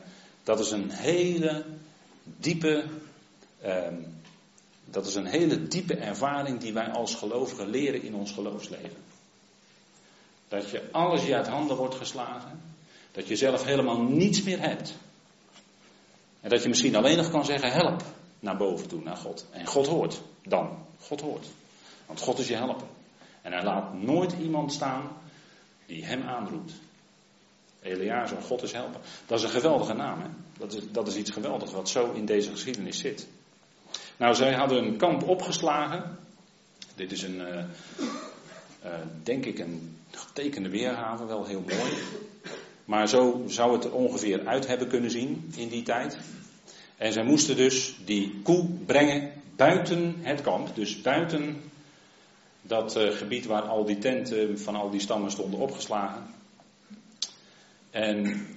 [0.44, 1.66] dat is een hele
[2.24, 2.84] diepe.
[3.66, 3.88] Uh,
[4.86, 9.04] dat is een hele diepe ervaring die wij als gelovigen leren in ons geloofsleven.
[10.48, 12.62] Dat je alles je uit handen wordt geslagen.
[13.12, 14.96] Dat je zelf helemaal niets meer hebt.
[16.42, 18.04] En dat je misschien alleen nog kan zeggen help
[18.40, 19.46] naar boven toe, naar God.
[19.52, 20.86] En God hoort dan.
[21.00, 21.48] God hoort.
[22.06, 22.88] Want God is je helper.
[23.42, 25.08] En hij laat nooit iemand staan
[25.86, 26.74] die hem aanroept.
[27.86, 29.00] Eleazar, God is helper.
[29.26, 30.22] Dat is een geweldige naam.
[30.22, 30.28] Hè?
[30.58, 33.28] Dat, is, dat is iets geweldigs wat zo in deze geschiedenis zit.
[34.18, 36.18] Nou, zij hadden een kamp opgeslagen.
[36.96, 37.48] Dit is een, uh,
[38.86, 38.92] uh,
[39.24, 41.94] denk ik, een getekende weergave, wel heel mooi.
[42.86, 46.18] Maar zo zou het er ongeveer uit hebben kunnen zien in die tijd.
[46.98, 51.62] En zij moesten dus die koe brengen buiten het kamp, dus buiten
[52.62, 56.24] dat uh, gebied waar al die tenten van al die stammen stonden opgeslagen.
[57.96, 58.48] En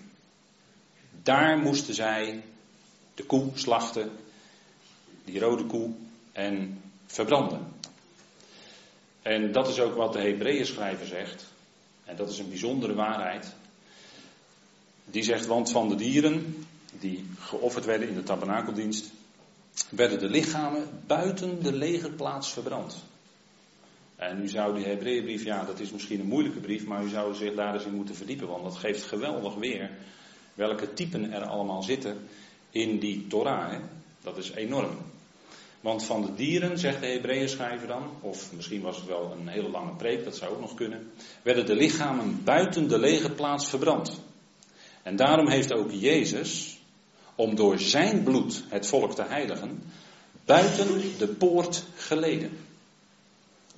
[1.22, 2.42] daar moesten zij
[3.14, 4.11] de koe slachten,
[5.24, 5.90] die rode koe,
[6.33, 7.72] en verbranden.
[9.22, 11.44] En dat is ook wat de Hebreeën schrijver zegt.
[12.05, 13.55] En dat is een bijzondere waarheid.
[15.05, 16.66] die zegt, want van de dieren
[16.98, 19.11] die geofferd werden in de tabernakeldienst,
[19.88, 22.96] werden de lichamen buiten de legerplaats verbrand.
[24.18, 27.35] En u zou die Hebreeënbrief, ja, dat is misschien een moeilijke brief, maar u zou
[27.35, 29.90] zich daar eens in moeten verdiepen, want dat geeft geweldig weer
[30.54, 32.16] welke typen er allemaal zitten
[32.70, 33.70] in die Torah.
[33.70, 33.78] Hè?
[34.22, 34.96] Dat is enorm.
[35.81, 39.48] Want van de dieren, zegt de Hebreeën schrijver dan, of misschien was het wel een
[39.48, 41.11] hele lange preek, dat zou ook nog kunnen,
[41.42, 44.20] werden de lichamen buiten de legerplaats verbrand.
[45.02, 46.78] En daarom heeft ook Jezus,
[47.35, 49.83] om door zijn bloed het volk te heiligen,
[50.44, 52.66] buiten de poort geleden.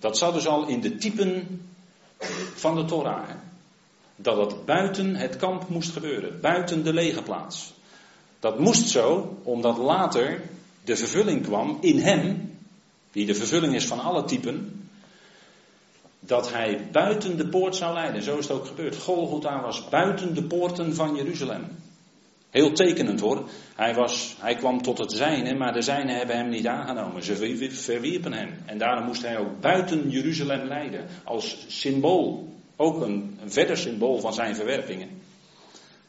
[0.00, 1.60] Dat zat dus al in de typen
[2.54, 3.28] van de Torah.
[3.28, 3.34] Hè?
[4.16, 7.72] Dat het buiten het kamp moest gebeuren, buiten de legerplaats.
[8.40, 10.42] Dat moest zo, omdat later
[10.84, 12.58] de vervulling kwam in hem,
[13.12, 14.88] die de vervulling is van alle typen,
[16.20, 18.22] dat hij buiten de poort zou leiden.
[18.22, 18.96] Zo is het ook gebeurd.
[18.96, 21.66] Golgotha was buiten de poorten van Jeruzalem.
[22.50, 23.48] Heel tekenend hoor.
[23.76, 27.22] Hij, was, hij kwam tot het zijne, maar de zijnen hebben hem niet aangenomen.
[27.22, 27.36] Ze
[27.70, 28.62] verwierpen hem.
[28.66, 31.06] En daarom moest hij ook buiten Jeruzalem leiden.
[31.24, 32.48] Als symbool.
[32.76, 35.08] Ook een, verder symbool van zijn verwerpingen.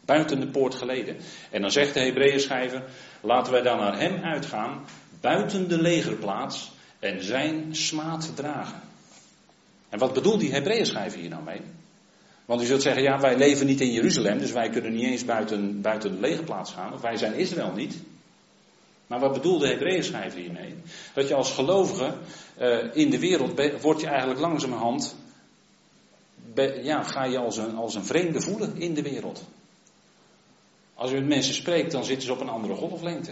[0.06, 1.18] Buiten de poort geleden.
[1.52, 2.84] En dan zegt de Hebreeën schrijver,
[3.22, 4.86] laten wij dan naar hem uitgaan,
[5.20, 8.82] buiten de legerplaats, en zijn smaad dragen.
[9.90, 11.62] En wat bedoelt die Hebreeën schrijver hier nou mee?
[12.52, 15.26] Want u zult zeggen, ja, wij leven niet in Jeruzalem, dus wij kunnen niet eens
[15.26, 17.96] buiten, buiten de legerplaats gaan, of wij zijn Israël niet.
[19.08, 20.76] Maar wat bedoelt de Hebreeën hiermee?
[21.14, 22.14] Dat je als gelovige
[22.60, 25.16] uh, in de wereld, word je eigenlijk langzamerhand,
[26.82, 29.44] ja, ga je als een, als een vreemde voelen in de wereld.
[30.94, 33.32] Als u met mensen spreekt, dan zitten ze op een andere golflengte.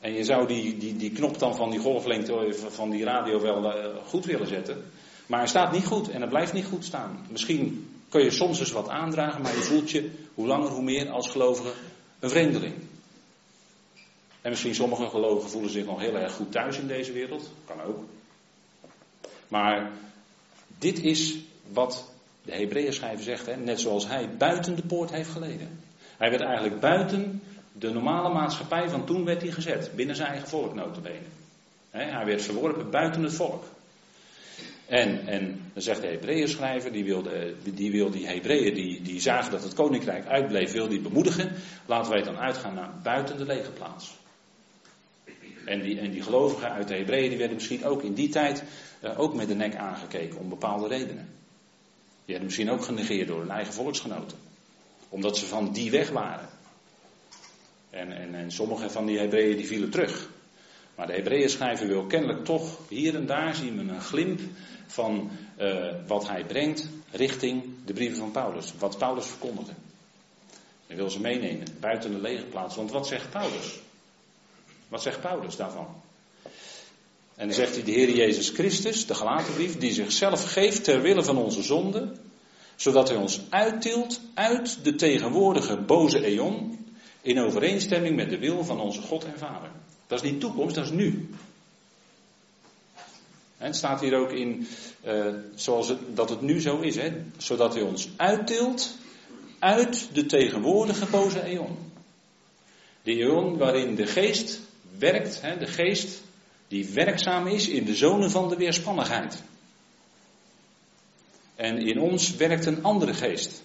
[0.00, 3.64] En je zou die, die, die knop dan van die golflengte van die radio wel
[3.64, 4.84] uh, goed willen zetten.
[5.28, 7.26] Maar hij staat niet goed en hij blijft niet goed staan.
[7.30, 11.10] Misschien kun je soms eens wat aandragen, maar je voelt je hoe langer hoe meer
[11.10, 11.72] als gelovige
[12.18, 12.74] een vreemdeling.
[14.40, 17.50] En misschien sommige gelovigen voelen zich nog heel erg goed thuis in deze wereld.
[17.66, 18.04] Kan ook.
[19.48, 19.90] Maar
[20.78, 21.36] dit is
[21.72, 22.12] wat
[22.42, 25.80] de Hebreeën zegt, hè, net zoals hij buiten de poort heeft geleden.
[26.16, 30.48] Hij werd eigenlijk buiten de normale maatschappij van toen werd hij gezet, binnen zijn eigen
[30.48, 31.26] volk notabene.
[31.90, 33.64] Hij werd verworpen buiten het volk.
[34.88, 37.22] En, en dan zegt de Hebreeën schrijver, die wil,
[37.62, 41.52] die, wil die Hebreeën die, die zagen dat het koninkrijk uitbleef, wil die bemoedigen.
[41.86, 44.16] Laten wij dan uitgaan naar buiten de legerplaats.
[45.64, 48.62] En die, en die gelovigen uit de Hebreeën die werden misschien ook in die tijd
[49.04, 51.28] uh, ook met de nek aangekeken om bepaalde redenen.
[52.24, 54.38] Die werden misschien ook genegeerd door hun eigen volksgenoten.
[55.08, 56.48] Omdat ze van die weg waren.
[57.90, 60.28] En, en, en sommige van die Hebreeën die vielen terug.
[60.98, 64.40] Maar de Hebreeën wil kennelijk toch, hier en daar zien we een glimp
[64.86, 65.30] van
[65.60, 68.72] uh, wat hij brengt richting de brieven van Paulus.
[68.78, 69.72] Wat Paulus verkondigde.
[70.86, 72.76] Hij wil ze meenemen, buiten de legerplaats.
[72.76, 73.78] Want wat zegt Paulus?
[74.88, 75.86] Wat zegt Paulus daarvan?
[77.34, 81.02] En dan zegt hij de Heer Jezus Christus, de gelaten brief, die zichzelf geeft ter
[81.02, 82.12] wille van onze zonde,
[82.76, 86.86] zodat hij ons uittilt uit de tegenwoordige boze eon,
[87.22, 89.70] in overeenstemming met de wil van onze God en Vader.
[90.08, 91.28] Dat is niet toekomst, dat is nu.
[93.56, 94.66] het staat hier ook in,
[95.04, 98.96] uh, zoals dat het nu zo is, hè, zodat hij ons uittilt
[99.58, 101.78] uit de tegenwoordige boze eon.
[103.02, 104.60] De eon waarin de geest
[104.98, 106.22] werkt, hè, de geest
[106.68, 109.42] die werkzaam is in de zone van de weerspannigheid.
[111.54, 113.62] En in ons werkt een andere geest.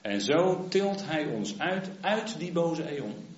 [0.00, 3.29] En zo tilt hij ons uit, uit die boze eon.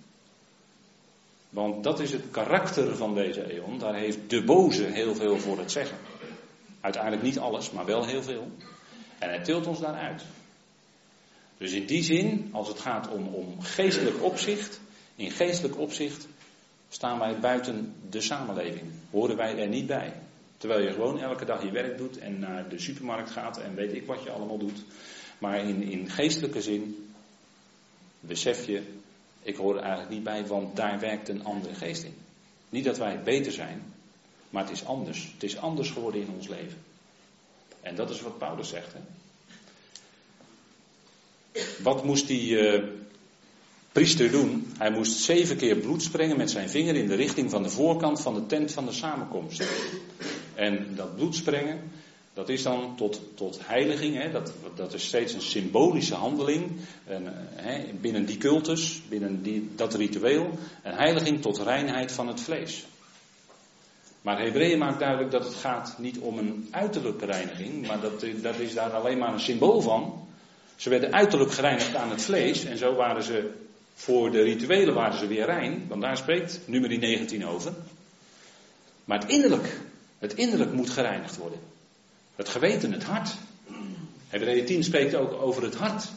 [1.52, 3.78] Want dat is het karakter van deze eon.
[3.78, 5.96] Daar heeft de boze heel veel voor het zeggen.
[6.80, 8.50] Uiteindelijk niet alles, maar wel heel veel.
[9.18, 10.22] En hij tilt ons daaruit.
[11.58, 14.80] Dus in die zin, als het gaat om, om geestelijk opzicht,
[15.16, 16.28] in geestelijk opzicht
[16.88, 18.90] staan wij buiten de samenleving.
[19.10, 20.12] Horen wij er niet bij.
[20.56, 23.92] Terwijl je gewoon elke dag je werk doet en naar de supermarkt gaat en weet
[23.92, 24.84] ik wat je allemaal doet.
[25.38, 27.08] Maar in, in geestelijke zin
[28.20, 28.82] besef je,
[29.42, 32.14] ik hoor er eigenlijk niet bij, want daar werkt een andere geest in.
[32.68, 33.82] Niet dat wij beter zijn,
[34.50, 35.30] maar het is anders.
[35.32, 36.78] Het is anders geworden in ons leven.
[37.80, 38.92] En dat is wat Paulus zegt.
[38.92, 39.00] Hè?
[41.82, 42.82] Wat moest die uh,
[43.92, 44.72] priester doen?
[44.78, 48.20] Hij moest zeven keer bloed sprengen met zijn vinger in de richting van de voorkant
[48.20, 49.62] van de tent van de samenkomst.
[50.54, 51.90] En dat bloed sprengen,
[52.34, 54.30] dat is dan tot, tot heiliging, hè?
[54.30, 56.70] Dat, dat is steeds een symbolische handeling
[57.06, 57.22] en,
[57.54, 60.58] hè, binnen die cultus, binnen die, dat ritueel.
[60.82, 62.84] Een heiliging tot reinheid van het vlees.
[64.22, 68.58] Maar Hebreeën maakt duidelijk dat het gaat niet om een uiterlijke reiniging, maar dat, dat
[68.58, 70.28] is daar alleen maar een symbool van.
[70.76, 73.50] Ze werden uiterlijk gereinigd aan het vlees en zo waren ze
[73.94, 77.72] voor de rituelen waren ze weer rein, want daar spreekt nummer 19 over.
[79.04, 79.80] Maar het innerlijk,
[80.18, 81.58] het innerlijk moet gereinigd worden.
[82.36, 83.34] Het geweten, het hart.
[84.28, 86.08] Hebreeën 10 spreekt ook over het hart.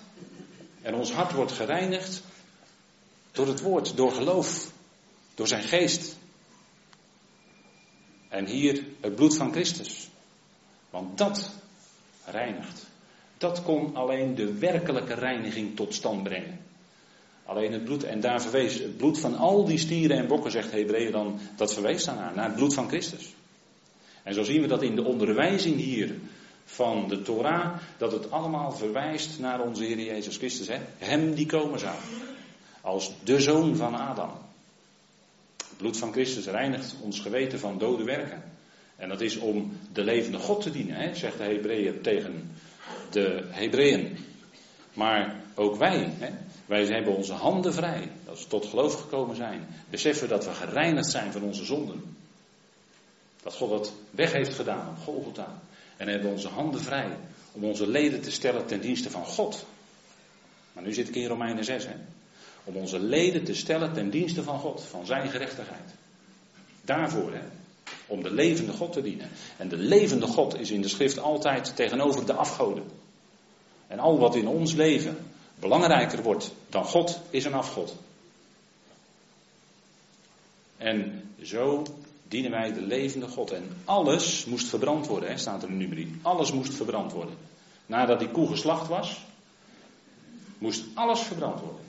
[0.82, 2.22] En ons hart wordt gereinigd
[3.32, 4.72] door het woord, door geloof,
[5.34, 6.16] door zijn geest.
[8.28, 10.10] En hier het bloed van Christus.
[10.90, 11.52] Want dat
[12.26, 12.86] reinigt.
[13.38, 16.60] Dat kon alleen de werkelijke reiniging tot stand brengen.
[17.46, 20.72] Alleen het bloed, en daar verwees het bloed van al die stieren en bokken, zegt
[20.72, 23.34] Hebreeën dan, dat verwees dan naar, naar het bloed van Christus.
[24.26, 26.16] En zo zien we dat in de onderwijzing hier
[26.64, 30.68] van de Torah, dat het allemaal verwijst naar onze Heer Jezus Christus.
[30.68, 30.80] Hè?
[30.98, 31.96] Hem die komen zou.
[32.82, 34.32] Als de zoon van Adam.
[35.58, 38.44] Het bloed van Christus reinigt ons geweten van dode werken.
[38.96, 41.16] En dat is om de levende God te dienen, hè?
[41.16, 42.52] zegt de Hebreeën tegen
[43.10, 44.18] de Hebreeën.
[44.94, 46.30] Maar ook wij, hè?
[46.66, 48.12] wij hebben onze handen vrij.
[48.26, 49.68] Dat we tot geloof gekomen zijn.
[49.90, 52.16] Beseffen dat we gereinigd zijn van onze zonden.
[53.46, 55.62] Dat God dat weg heeft gedaan op Golgotha.
[55.98, 57.18] En hebben onze handen vrij
[57.52, 59.66] om onze leden te stellen ten dienste van God.
[60.74, 61.96] Maar nu zit ik in Romeinen 6, hè.
[62.64, 65.92] Om onze leden te stellen ten dienste van God, van zijn gerechtigheid.
[66.82, 67.42] Daarvoor, hè.
[68.06, 69.30] Om de levende God te dienen.
[69.58, 72.84] En de levende God is in de schrift altijd tegenover de afgoden.
[73.88, 75.18] En al wat in ons leven
[75.60, 77.96] belangrijker wordt dan God, is een afgod.
[80.78, 81.84] En zo
[82.28, 83.52] dienen wij de levende God.
[83.52, 86.20] En alles moest verbrand worden, hè, staat er in nummer 3.
[86.22, 87.38] Alles moest verbrand worden.
[87.86, 89.26] Nadat die koe geslacht was,
[90.58, 91.82] moest alles verbrand worden.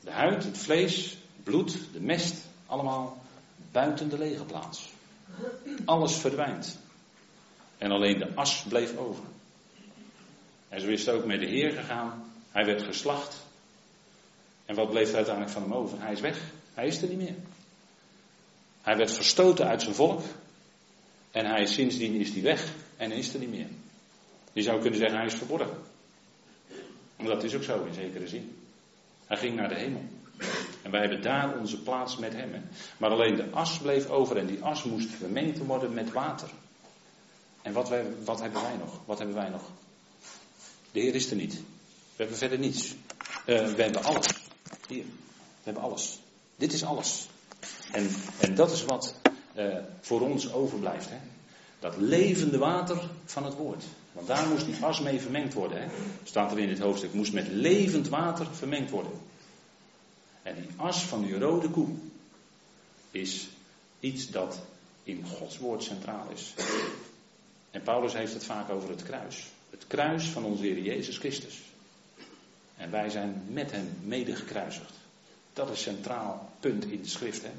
[0.00, 2.34] De huid, het vlees, bloed, de mest,
[2.66, 3.22] allemaal
[3.72, 4.92] buiten de lege plaats.
[5.84, 6.78] Alles verdwijnt.
[7.78, 9.24] En alleen de as bleef over.
[10.68, 12.32] En zo is het ook met de Heer gegaan.
[12.50, 13.36] Hij werd geslacht.
[14.64, 16.00] En wat bleef er uiteindelijk van hem over?
[16.00, 16.40] Hij is weg.
[16.74, 17.34] Hij is er niet meer.
[18.84, 20.20] Hij werd verstoten uit zijn volk.
[21.30, 23.68] En hij, sindsdien is hij weg en is er niet meer.
[24.52, 25.78] Je zou kunnen zeggen, hij is verborgen.
[27.16, 28.56] Maar dat is ook zo in zekere zin.
[29.26, 30.02] Hij ging naar de hemel.
[30.82, 32.68] En wij hebben daar onze plaats met hem.
[32.96, 36.48] Maar alleen de as bleef over en die as moest vermengd worden met water.
[37.62, 39.00] En wat, wij, wat hebben wij nog?
[39.04, 39.62] Wat hebben wij nog?
[40.92, 41.54] De Heer is er niet.
[41.54, 41.62] We
[42.16, 42.94] hebben verder niets.
[43.46, 44.26] Uh, we hebben alles.
[44.88, 45.04] Hier.
[45.04, 46.18] We hebben alles.
[46.56, 47.28] Dit is alles.
[47.92, 49.14] En, en dat is wat
[49.56, 51.10] uh, voor ons overblijft.
[51.10, 51.16] Hè?
[51.78, 53.84] Dat levende water van het woord.
[54.12, 55.80] Want daar moest die as mee vermengd worden.
[55.80, 55.88] Hè?
[56.22, 57.12] Staat er in dit hoofdstuk.
[57.12, 59.12] Moest met levend water vermengd worden.
[60.42, 61.88] En die as van die rode koe
[63.10, 63.48] is
[64.00, 64.60] iets dat
[65.02, 66.54] in Gods woord centraal is.
[67.70, 69.46] En Paulus heeft het vaak over het kruis.
[69.70, 71.62] Het kruis van onze Heer Jezus Christus.
[72.76, 74.92] En wij zijn met hem mede gekruisigd.
[75.54, 77.42] Dat is centraal punt in de schrift.
[77.42, 77.50] Hè?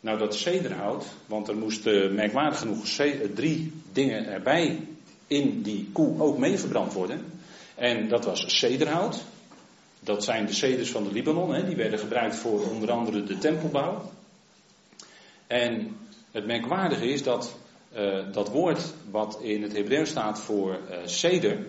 [0.00, 4.80] Nou, dat zederhout, want er moesten merkwaardig genoeg eh, drie dingen erbij
[5.26, 7.24] in die koe ook mee verbrand worden.
[7.74, 9.24] En dat was zederhout.
[10.00, 13.38] Dat zijn de ceders van de Libanon, hè, die werden gebruikt voor onder andere de
[13.38, 14.10] tempelbouw.
[15.46, 15.96] En
[16.30, 17.56] het merkwaardige is dat
[17.96, 21.66] uh, dat woord wat in het Hebreeuws staat voor uh, ceder,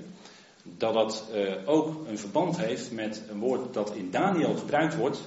[0.63, 5.19] dat dat uh, ook een verband heeft met een woord dat in Daniel gebruikt wordt.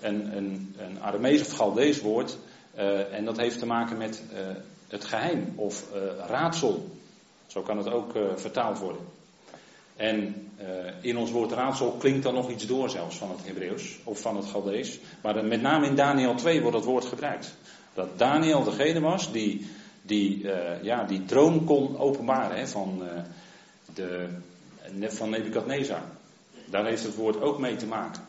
[0.00, 2.38] Een, een, een Aramees of Galdees woord.
[3.12, 4.22] en dat heeft te maken met
[4.88, 5.84] het geheim of
[6.26, 6.88] raadsel.
[7.46, 9.02] Zo kan het ook vertaald worden.
[9.96, 10.48] En
[11.00, 14.36] in ons woord raadsel klinkt dan nog iets door zelfs van het Hebreeuws of van
[14.36, 14.98] het Galdees.
[15.22, 17.56] Maar met name in Daniel 2 wordt dat woord gebruikt.
[17.94, 19.66] Dat Daniel degene was die
[20.02, 20.46] die,
[20.82, 23.02] ja, die droom kon openbaren hè, van,
[23.94, 24.28] de,
[24.98, 26.02] van Nebukadnezar.
[26.64, 28.22] Daar heeft het woord ook mee te maken.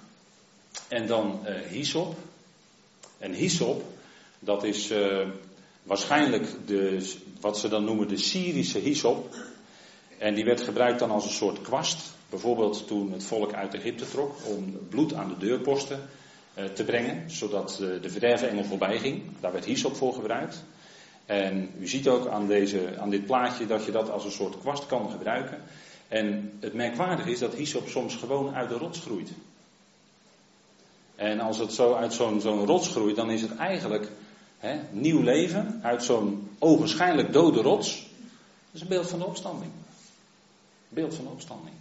[0.88, 2.15] En dan uh, hyssop.
[3.17, 3.84] En hyssop,
[4.39, 4.93] dat is
[5.84, 9.36] waarschijnlijk de, wat ze dan noemen de Syrische hyssop.
[10.17, 12.12] En die werd gebruikt dan als een soort kwast.
[12.30, 16.09] Bijvoorbeeld toen het volk uit Egypte trok om bloed aan de deurposten
[16.74, 19.24] te brengen, zodat de verderfengel voorbij ging.
[19.39, 20.64] Daar werd hyssop voor gebruikt.
[21.26, 24.59] En u ziet ook aan, deze, aan dit plaatje dat je dat als een soort
[24.59, 25.62] kwast kan gebruiken.
[26.12, 29.30] En het merkwaardige is dat hyssop soms gewoon uit de rots groeit.
[31.16, 34.07] En als het zo uit zo'n zo'n rots groeit, dan is het eigenlijk
[34.57, 38.01] hè, nieuw leven uit zo'n ogenschijnlijk dode rots.
[38.01, 39.72] Dat is een beeld van de opstanding.
[40.89, 41.76] Beeld van de opstanding.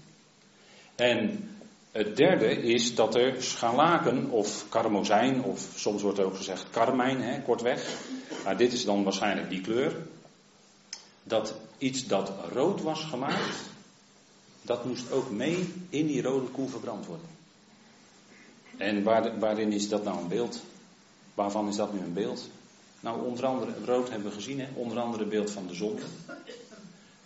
[0.95, 1.51] En
[1.93, 7.43] het derde is dat er scharlaken of karmozijn, of soms wordt ook gezegd karmijn, hè,
[7.43, 7.99] kortweg.
[8.45, 9.97] Maar dit is dan waarschijnlijk die kleur.
[11.23, 13.69] dat iets dat rood was gemaakt,
[14.63, 17.27] dat moest ook mee in die rode koe verbrand worden.
[18.77, 20.61] En waar, waarin is dat nou een beeld?
[21.35, 22.49] Waarvan is dat nu een beeld?
[23.01, 24.69] Nou, onder andere, rood hebben we gezien, hè?
[24.75, 26.03] onder andere beeld van de zonde.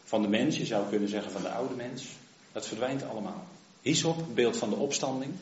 [0.05, 2.07] Van de mens, je zou kunnen zeggen van de oude mens.
[2.53, 3.47] Dat verdwijnt allemaal.
[3.83, 5.33] Hyssop, beeld van de opstanding.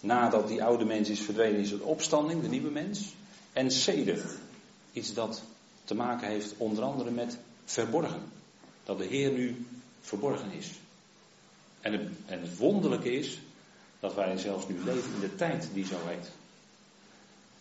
[0.00, 3.14] Nadat die oude mens is verdwenen, is het opstanding, de nieuwe mens.
[3.52, 4.24] En ceder,
[4.92, 5.42] iets dat
[5.84, 8.22] te maken heeft onder andere met verborgen.
[8.84, 9.66] Dat de Heer nu
[10.06, 10.70] verborgen is.
[11.80, 13.38] En het, en wonderlijke is
[14.00, 16.30] dat wij zelfs nu leven in de tijd die zo heet.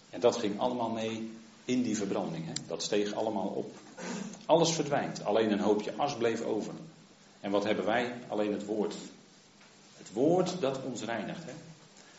[0.10, 1.32] En dat ging allemaal mee
[1.66, 2.46] in die verbranding.
[2.46, 2.54] Hè?
[2.68, 3.74] Dat steeg allemaal op.
[4.46, 6.74] Alles verdwijnt, alleen een hoopje as bleef over.
[7.40, 8.14] En wat hebben wij?
[8.28, 8.96] Alleen het woord.
[9.98, 11.44] Het woord dat ons reinigt.
[11.44, 11.54] Hè?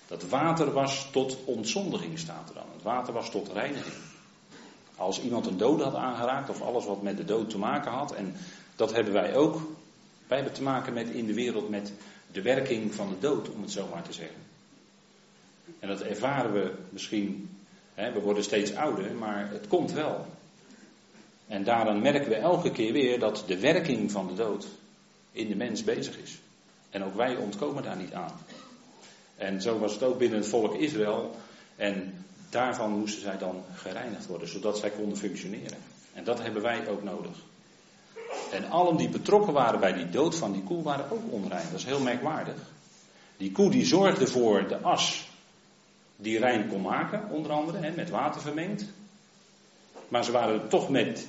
[0.06, 2.66] Dat water was tot ontzondiging, staat er dan.
[2.72, 3.94] Het water was tot reiniging.
[4.96, 8.12] Als iemand een dood had aangeraakt, of alles wat met de dood te maken had,
[8.12, 8.36] en
[8.76, 9.60] dat hebben wij ook.
[10.26, 11.92] Wij hebben te maken met in de wereld met
[12.32, 14.36] de werking van de dood, om het zo maar te zeggen.
[15.78, 17.50] En dat ervaren we misschien,
[17.94, 20.26] hè, we worden steeds ouder, maar het komt wel.
[21.46, 24.66] En daaraan merken we elke keer weer dat de werking van de dood
[25.32, 26.38] in de mens bezig is.
[26.90, 28.32] En ook wij ontkomen daar niet aan.
[29.36, 31.36] En zo was het ook binnen het volk Israël.
[31.76, 35.78] En daarvan moesten zij dan gereinigd worden, zodat zij konden functioneren.
[36.12, 37.36] En dat hebben wij ook nodig.
[38.53, 41.66] En allen die betrokken waren bij die dood van die koe waren ook onrein.
[41.70, 42.57] Dat is heel merkwaardig.
[43.36, 45.28] Die koe die zorgde voor de as
[46.16, 48.84] die rein kon maken, onder andere, hè, met water vermengd.
[50.09, 51.26] Maar ze waren toch met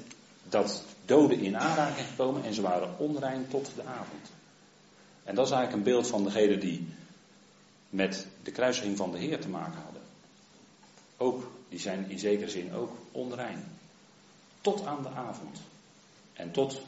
[0.49, 4.31] dat doden in aanraking gekomen en ze waren onrein tot de avond.
[5.23, 6.87] En dat is eigenlijk een beeld van degene die
[7.89, 10.01] met de kruisiging van de Heer te maken hadden.
[11.17, 13.63] Ook, die zijn in zekere zin ook onrein.
[14.61, 15.61] Tot aan de avond.
[16.33, 16.81] En tot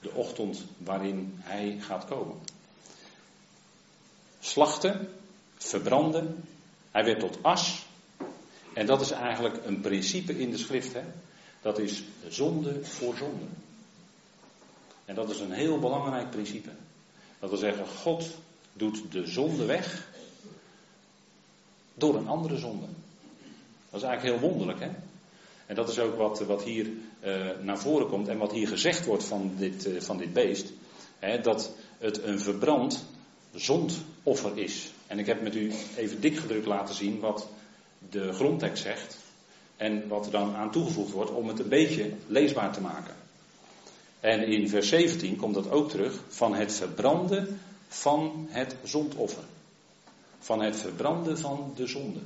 [0.00, 2.36] de ochtend waarin hij gaat komen.
[4.40, 5.08] Slachten,
[5.56, 6.44] verbranden.
[6.90, 7.86] Hij werd tot as.
[8.74, 10.92] En dat is eigenlijk een principe in de schrift.
[10.92, 11.02] Hè?
[11.62, 13.44] Dat is zonde voor zonde.
[15.04, 16.70] En dat is een heel belangrijk principe.
[17.38, 18.28] Dat wil zeggen, God
[18.72, 20.08] doet de zonde weg
[21.94, 22.86] door een andere zonde.
[23.90, 24.90] Dat is eigenlijk heel wonderlijk, hè?
[25.70, 26.86] En dat is ook wat, wat hier
[27.24, 30.72] uh, naar voren komt en wat hier gezegd wordt van dit, uh, van dit beest.
[31.18, 33.04] Hè, dat het een verbrand
[33.54, 34.92] zondoffer is.
[35.06, 37.48] En ik heb met u even dik gedrukt laten zien wat
[38.10, 39.16] de grondtekst zegt.
[39.76, 43.14] En wat er dan aan toegevoegd wordt om het een beetje leesbaar te maken.
[44.20, 49.44] En in vers 17 komt dat ook terug van het verbranden van het zondoffer.
[50.38, 52.20] Van het verbranden van de zonde.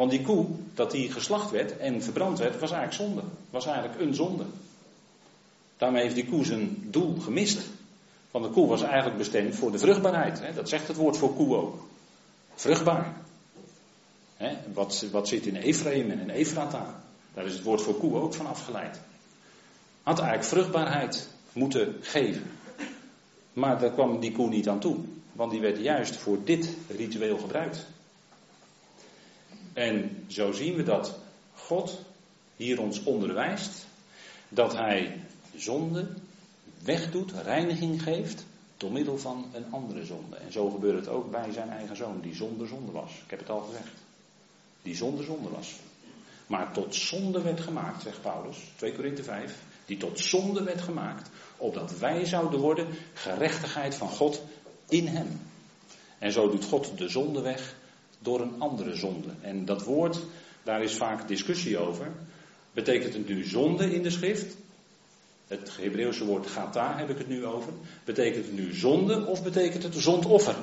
[0.00, 3.22] Want die koe, dat die geslacht werd en verbrand werd, was eigenlijk zonde.
[3.50, 4.44] Was eigenlijk een zonde.
[5.76, 7.60] Daarmee heeft die koe zijn doel gemist.
[8.30, 10.40] Want de koe was eigenlijk bestemd voor de vruchtbaarheid.
[10.40, 10.52] Hè?
[10.52, 11.84] Dat zegt het woord voor koe ook.
[12.54, 13.16] Vruchtbaar.
[14.36, 14.56] Hè?
[14.72, 17.02] Wat, wat zit in Ephraim en in Efrata?
[17.34, 19.00] Daar is het woord voor koe ook van afgeleid.
[20.02, 22.50] Had eigenlijk vruchtbaarheid moeten geven.
[23.52, 24.96] Maar daar kwam die koe niet aan toe.
[25.32, 27.86] Want die werd juist voor dit ritueel gebruikt.
[29.80, 31.18] En zo zien we dat
[31.54, 31.98] God
[32.56, 33.86] hier ons onderwijst
[34.48, 35.20] dat Hij
[35.56, 36.08] zonde
[36.82, 38.44] wegdoet, reiniging geeft,
[38.76, 40.36] door middel van een andere zonde.
[40.36, 43.10] En zo gebeurt het ook bij zijn eigen zoon, die zonder zonde was.
[43.24, 43.92] Ik heb het al gezegd.
[44.82, 45.74] Die zonder zonde was.
[46.46, 51.30] Maar tot zonde werd gemaakt, zegt Paulus, 2 Korinthe 5, die tot zonde werd gemaakt,
[51.56, 54.42] opdat wij zouden worden gerechtigheid van God
[54.88, 55.40] in hem.
[56.18, 57.78] En zo doet God de zonde weg
[58.22, 59.28] door een andere zonde.
[59.40, 60.18] En dat woord,
[60.62, 62.12] daar is vaak discussie over.
[62.72, 64.56] Betekent het nu zonde in de schrift?
[65.46, 67.72] Het Hebreeuwse woord gata heb ik het nu over.
[68.04, 70.56] Betekent het nu zonde of betekent het zondoffer?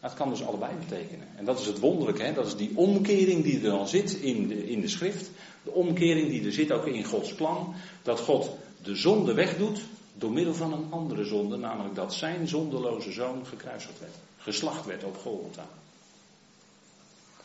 [0.00, 1.26] Dat kan dus allebei betekenen.
[1.36, 2.32] En dat is het wonderlijke, hè?
[2.32, 5.30] dat is die omkering die er dan zit in de, in de schrift.
[5.64, 7.74] De omkering die er zit ook in Gods plan.
[8.02, 8.50] Dat God
[8.82, 9.80] de zonde wegdoet
[10.14, 15.04] door middel van een andere zonde, namelijk dat zijn zondeloze zoon gekruisigd werd geslacht werd
[15.04, 15.66] op Golgotha.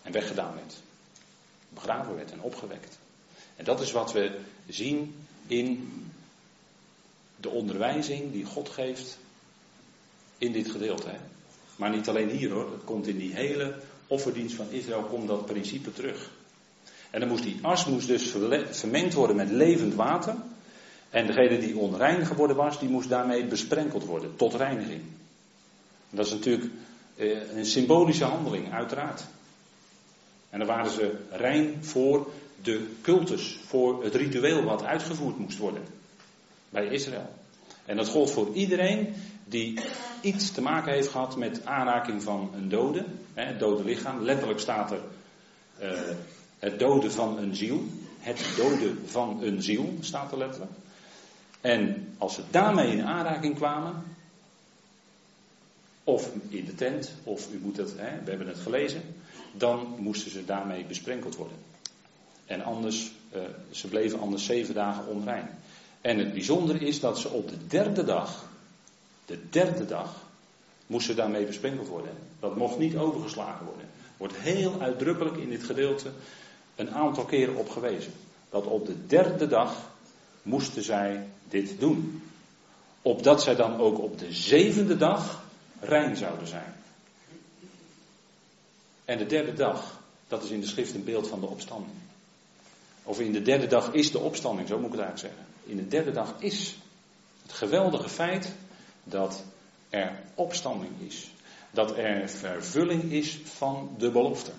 [0.01, 0.75] En weggedaan werd.
[1.69, 2.97] Begraven werd en opgewekt.
[3.55, 5.15] En dat is wat we zien
[5.47, 5.91] in
[7.35, 9.17] de onderwijzing die God geeft
[10.37, 11.15] in dit gedeelte.
[11.75, 13.75] Maar niet alleen hier hoor, het komt in die hele
[14.07, 16.31] offerdienst van Israël, komt dat principe terug.
[17.09, 18.33] En dan moest die as moest dus
[18.69, 20.35] vermengd worden met levend water.
[21.09, 25.01] En degene die onrein geworden was, die moest daarmee besprenkeld worden, tot reiniging.
[26.09, 26.71] Dat is natuurlijk
[27.17, 29.23] een symbolische handeling, uiteraard.
[30.49, 32.29] En dan waren ze rein voor
[32.61, 35.83] de cultus, voor het ritueel wat uitgevoerd moest worden.
[36.69, 37.29] bij Israël.
[37.85, 39.13] En dat gold voor iedereen
[39.45, 39.79] die
[40.21, 44.21] iets te maken heeft gehad met aanraking van een dode, het dode lichaam.
[44.21, 45.01] Letterlijk staat er
[45.81, 45.99] uh,
[46.59, 47.83] het doden van een ziel.
[48.19, 50.71] Het doden van een ziel staat er letterlijk.
[51.61, 54.03] En als ze daarmee in aanraking kwamen,
[56.07, 59.01] of in de tent, of u moet het, hè, we hebben het gelezen,
[59.51, 61.57] dan moesten ze daarmee besprenkeld worden.
[62.45, 63.41] En anders, uh,
[63.71, 65.49] ze bleven anders zeven dagen onrein.
[66.01, 68.45] En het bijzondere is dat ze op de derde dag,
[69.25, 70.15] de derde dag,
[70.85, 72.11] moesten daarmee besprenkeld worden.
[72.39, 73.85] Dat mocht niet overgeslagen worden.
[74.17, 76.11] Wordt heel uitdrukkelijk in dit gedeelte
[76.75, 78.13] een aantal keren op gewezen.
[78.49, 79.91] Dat op de derde dag
[80.41, 82.21] moesten zij dit doen.
[83.01, 85.45] Opdat zij dan ook op de zevende dag
[85.79, 86.75] rein zouden zijn.
[89.05, 91.95] En de derde dag, dat is in de schrift een beeld van de opstanding.
[93.03, 95.53] Of in de derde dag is de opstanding, zo moet ik het eigenlijk zeggen.
[95.65, 96.77] In de derde dag is
[97.41, 98.53] het geweldige feit
[99.03, 99.43] dat
[99.89, 101.29] er opstanding is.
[101.71, 104.51] Dat er vervulling is van de belofte.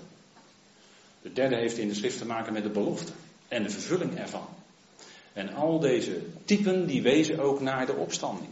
[1.23, 3.13] De derde heeft in de schrift te maken met de belofte
[3.49, 4.49] en de vervulling ervan.
[5.33, 8.51] En al deze typen die wezen ook naar de opstanding.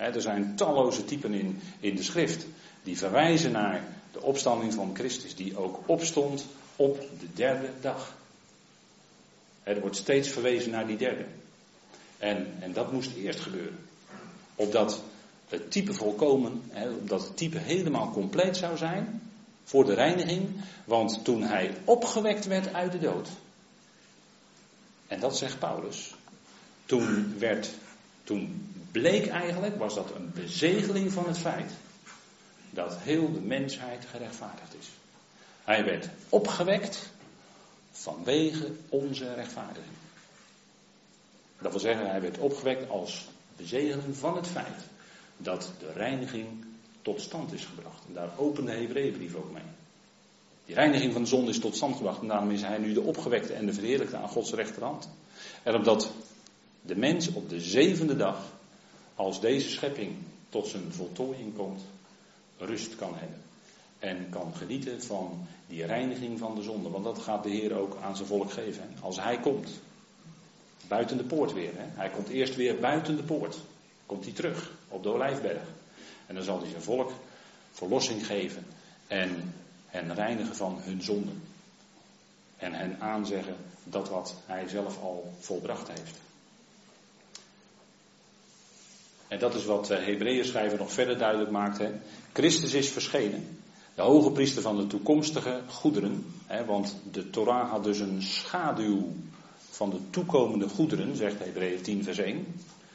[0.00, 2.46] Er zijn talloze typen in, in de schrift
[2.82, 6.46] die verwijzen naar de opstanding van Christus, die ook opstond
[6.76, 8.14] op de derde dag.
[9.62, 11.24] er wordt steeds verwezen naar die derde.
[12.18, 13.78] En, en dat moest eerst gebeuren.
[14.54, 15.02] Opdat
[15.48, 19.22] het type volkomen, hè, opdat het type helemaal compleet zou zijn
[19.64, 20.48] voor de reiniging.
[20.84, 23.28] Want toen hij opgewekt werd uit de dood.
[25.06, 26.14] En dat zegt Paulus.
[26.86, 27.70] Toen werd,
[28.24, 31.70] toen bleek eigenlijk, was dat een bezegeling van het feit
[32.70, 34.88] dat heel de mensheid gerechtvaardigd is.
[35.64, 37.10] Hij werd opgewekt
[37.90, 39.94] vanwege onze rechtvaardiging.
[41.58, 43.26] Dat wil zeggen, hij werd opgewekt als
[43.56, 44.82] bezegeling van het feit
[45.36, 46.46] dat de reiniging
[47.02, 48.04] tot stand is gebracht.
[48.06, 49.62] En daar opent de Hebreeënbrief ook mee.
[50.66, 53.00] Die reiniging van de zonde is tot stand gebracht en daarom is hij nu de
[53.00, 55.08] opgewekte en de verheerlijkte aan Gods rechterhand.
[55.62, 56.10] En omdat
[56.82, 58.36] de mens op de zevende dag,
[59.20, 60.16] als deze schepping
[60.48, 61.80] tot zijn voltooiing komt,
[62.58, 63.42] rust kan hebben.
[63.98, 66.88] En kan genieten van die reiniging van de zonde.
[66.88, 68.94] Want dat gaat de Heer ook aan zijn volk geven.
[69.00, 69.70] Als hij komt.
[70.88, 71.72] Buiten de poort weer.
[71.76, 71.84] Hè?
[71.94, 73.58] Hij komt eerst weer buiten de poort.
[74.06, 75.62] Komt hij terug op de Olijfberg.
[76.26, 77.12] En dan zal hij zijn volk
[77.72, 78.66] verlossing geven.
[79.06, 79.54] En
[79.86, 81.42] hen reinigen van hun zonden.
[82.56, 86.29] En hen aanzeggen dat wat hij zelf al volbracht heeft.
[89.30, 91.78] En dat is wat de Hebreeën schrijver nog verder duidelijk maakt.
[91.78, 91.90] Hè.
[92.32, 93.58] Christus is verschenen.
[93.94, 96.24] De hoge priester van de toekomstige goederen.
[96.46, 99.08] Hè, want de Torah had dus een schaduw
[99.70, 102.46] van de toekomende goederen, zegt Hebreeën 10 vers 1.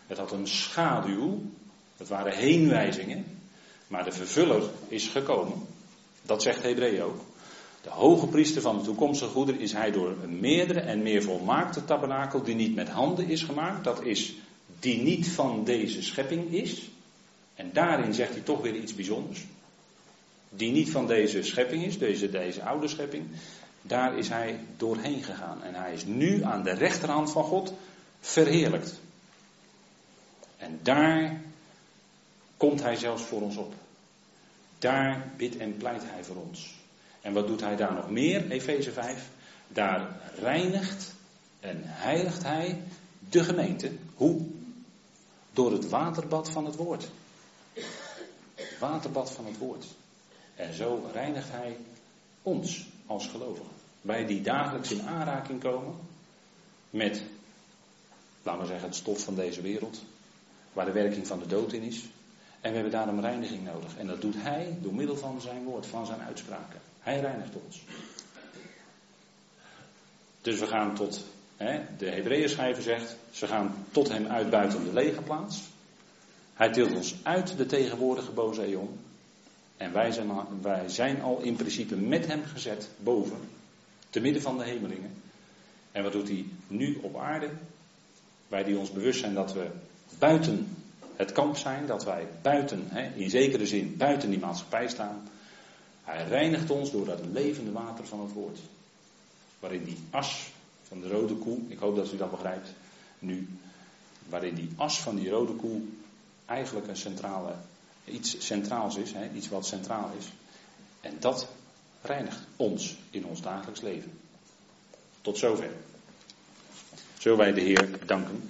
[0.08, 1.42] Het had een schaduw.
[1.98, 3.26] Het waren heenwijzingen.
[3.88, 5.62] Maar de vervuller is gekomen.
[6.22, 7.20] Dat zegt Hebreeën ook.
[7.82, 11.86] De hoge priester van de toekomstige goederen is hij door een meerdere en meer volmaakte
[11.86, 13.84] tabernakel die niet met handen is gemaakt.
[13.84, 14.36] Dat is
[14.86, 16.90] die niet van deze schepping is.
[17.56, 19.46] En daarin zegt hij toch weer iets bijzonders.
[20.50, 23.26] Die niet van deze schepping is, deze, deze oude schepping.
[23.82, 25.64] Daar is hij doorheen gegaan.
[25.64, 27.74] En hij is nu aan de rechterhand van God
[28.20, 29.00] verheerlijkt.
[30.58, 31.42] En daar
[32.58, 33.74] komt hij zelfs voor ons op.
[34.80, 36.76] Daar bidt en pleit hij voor ons.
[37.22, 38.52] En wat doet hij daar nog meer?
[38.52, 39.30] Efeze 5.
[39.68, 41.16] Daar reinigt
[41.60, 42.82] en heiligt hij
[43.30, 43.92] de gemeente.
[44.16, 44.55] Hoe?
[45.56, 47.10] Door het waterbad van het woord.
[48.56, 49.86] Het waterbad van het woord.
[50.56, 51.78] En zo reinigt hij
[52.42, 53.72] ons als gelovigen.
[54.02, 55.96] Wij die dagelijks in aanraking komen
[56.90, 57.22] met,
[58.44, 60.02] laten we zeggen, het stof van deze wereld.
[60.74, 62.04] Waar de werking van de dood in is.
[62.62, 63.98] En we hebben daarom reiniging nodig.
[63.98, 66.82] En dat doet hij door middel van zijn woord, van zijn uitspraken.
[67.00, 67.84] Hij reinigt ons.
[70.42, 71.24] Dus we gaan tot,
[71.58, 75.64] de Hebreeën schrijver zegt, ze gaan tot hem uit buiten de legerplaats.
[76.54, 79.00] Hij tilt ons uit de tegenwoordige boze eon.
[79.78, 83.38] En wij zijn, al, wij zijn al in principe met hem gezet boven,
[84.10, 85.14] te midden van de hemelingen.
[85.92, 87.50] En wat doet hij nu op aarde?
[88.48, 89.68] Wij die ons bewust zijn dat we
[90.20, 90.76] buiten
[91.16, 95.30] het kamp zijn, dat wij buiten, hè, in zekere zin, buiten die maatschappij staan.
[96.04, 98.60] Hij reinigt ons door dat levende water van het woord.
[99.60, 100.52] Waarin die as
[100.88, 102.70] van de rode koe, ik hoop dat u dat begrijpt
[103.20, 103.48] nu,
[104.30, 105.82] waarin die as van die rode koe
[106.46, 107.54] eigenlijk een centrale,
[108.06, 110.26] iets centraals is, hè, iets wat centraal is.
[111.02, 111.48] En dat
[112.02, 114.12] reinigt ons in ons dagelijks leven.
[115.22, 115.70] Tot zover.
[117.18, 118.50] Zullen wij de Heer danken?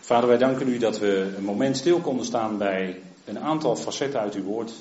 [0.00, 4.20] Vader, wij danken u dat we een moment stil konden staan bij een aantal facetten
[4.20, 4.72] uit uw woord.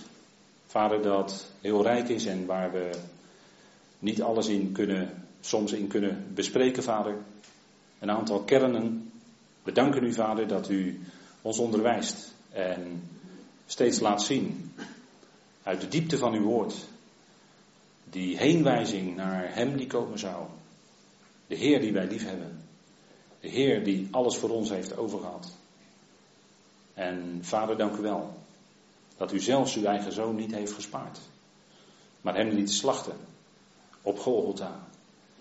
[0.67, 2.89] Vader, dat heel rijk is en waar we
[3.99, 7.17] niet alles in kunnen, soms in kunnen bespreken, Vader.
[7.99, 9.11] Een aantal kernen.
[9.63, 10.99] We danken u, Vader, dat u
[11.41, 13.03] ons onderwijst en
[13.65, 14.71] steeds laat zien
[15.63, 16.75] uit de diepte van uw woord
[18.09, 20.45] die heenwijzing naar Hem die komen zou.
[21.47, 22.63] De Heer die wij lief hebben.
[23.39, 25.51] De Heer die alles voor ons heeft overgehad.
[26.93, 28.37] En Vader, dank u wel
[29.17, 31.19] dat u zelfs uw eigen zoon niet heeft gespaard,
[32.21, 33.17] maar hem liet slachten
[34.09, 34.87] op Golgotha.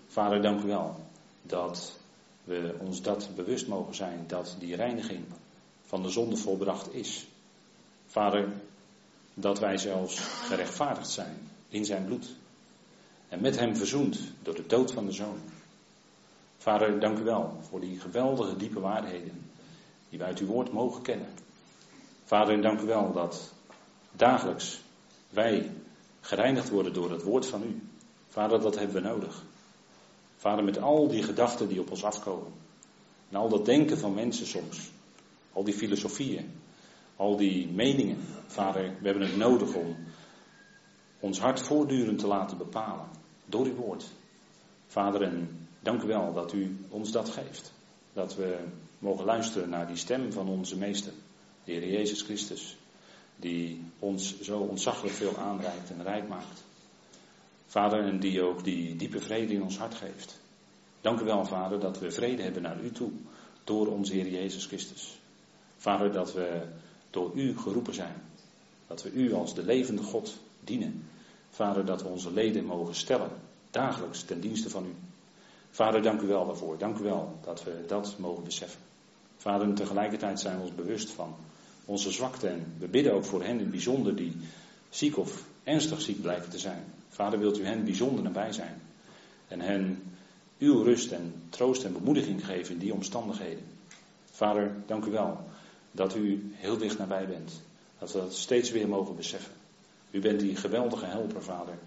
[0.07, 0.95] Vader, dank u wel
[1.41, 1.99] dat
[2.43, 5.25] we ons dat bewust mogen zijn, dat die reiniging
[5.85, 7.27] van de zonde volbracht is.
[8.07, 8.47] Vader,
[9.33, 12.35] dat wij zelfs gerechtvaardigd zijn in zijn bloed.
[13.29, 15.39] En met hem verzoend door de dood van de zoon.
[16.57, 19.51] Vader, dank u wel voor die geweldige diepe waarheden
[20.09, 21.29] die wij uit uw woord mogen kennen.
[22.23, 23.53] Vader, dank u wel dat
[24.11, 24.79] dagelijks
[25.29, 25.71] wij
[26.21, 27.88] gereinigd worden door het woord van u.
[28.39, 29.43] Vader, dat hebben we nodig.
[30.35, 32.51] Vader, met al die gedachten die op ons afkomen.
[33.29, 34.89] En al dat denken van mensen soms.
[35.53, 36.51] Al die filosofieën.
[37.15, 38.17] Al die meningen.
[38.47, 39.95] Vader, we hebben het nodig om
[41.19, 43.07] ons hart voortdurend te laten bepalen.
[43.45, 44.05] Door uw woord.
[44.87, 47.73] Vader, en dank u wel dat u ons dat geeft.
[48.13, 48.57] Dat we
[48.99, 51.13] mogen luisteren naar die stem van onze meester.
[51.63, 52.77] De Heer Jezus Christus
[53.35, 56.67] die ons zo ontzaglijk veel aanreikt en rijk maakt.
[57.69, 60.39] Vader, en die ook die diepe vrede in ons hart geeft.
[61.01, 63.11] Dank u wel, Vader, dat we vrede hebben naar u toe
[63.63, 65.19] door onze Heer Jezus Christus.
[65.77, 66.61] Vader, dat we
[67.09, 68.15] door u geroepen zijn.
[68.87, 71.07] Dat we u als de levende God dienen.
[71.49, 73.31] Vader, dat we onze leden mogen stellen,
[73.71, 74.93] dagelijks ten dienste van u.
[75.71, 76.77] Vader, dank u wel daarvoor.
[76.77, 78.81] Dank u wel dat we dat mogen beseffen.
[79.37, 81.35] Vader, en tegelijkertijd zijn we ons bewust van
[81.85, 82.47] onze zwakte.
[82.47, 84.35] En we bidden ook voor hen in het bijzonder die
[84.89, 86.83] ziek of ernstig ziek blijken te zijn.
[87.19, 88.81] Vader, wilt u hen bijzonder nabij zijn.
[89.47, 90.03] En hen
[90.57, 93.63] uw rust en troost en bemoediging geven in die omstandigheden.
[94.31, 95.43] Vader, dank u wel
[95.91, 97.61] dat u heel dicht nabij bent.
[97.97, 99.53] Dat we dat steeds weer mogen beseffen.
[100.11, 101.77] U bent die geweldige helper, Vader.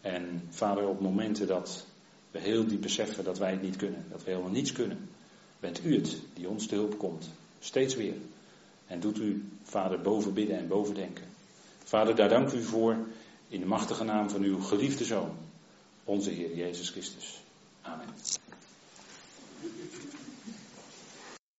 [0.00, 1.86] En Vader, op momenten dat
[2.30, 5.08] we heel diep beseffen dat wij het niet kunnen, dat we helemaal niets kunnen,
[5.60, 7.28] bent u het die ons te hulp komt.
[7.58, 8.16] Steeds weer.
[8.86, 11.24] En doet u, Vader, boven bidden en boven denken.
[11.84, 12.96] Vader, daar dank u voor
[13.48, 15.36] in de machtige naam van uw geliefde Zoon,
[16.04, 17.40] onze Heer Jezus Christus.
[17.82, 18.08] Amen.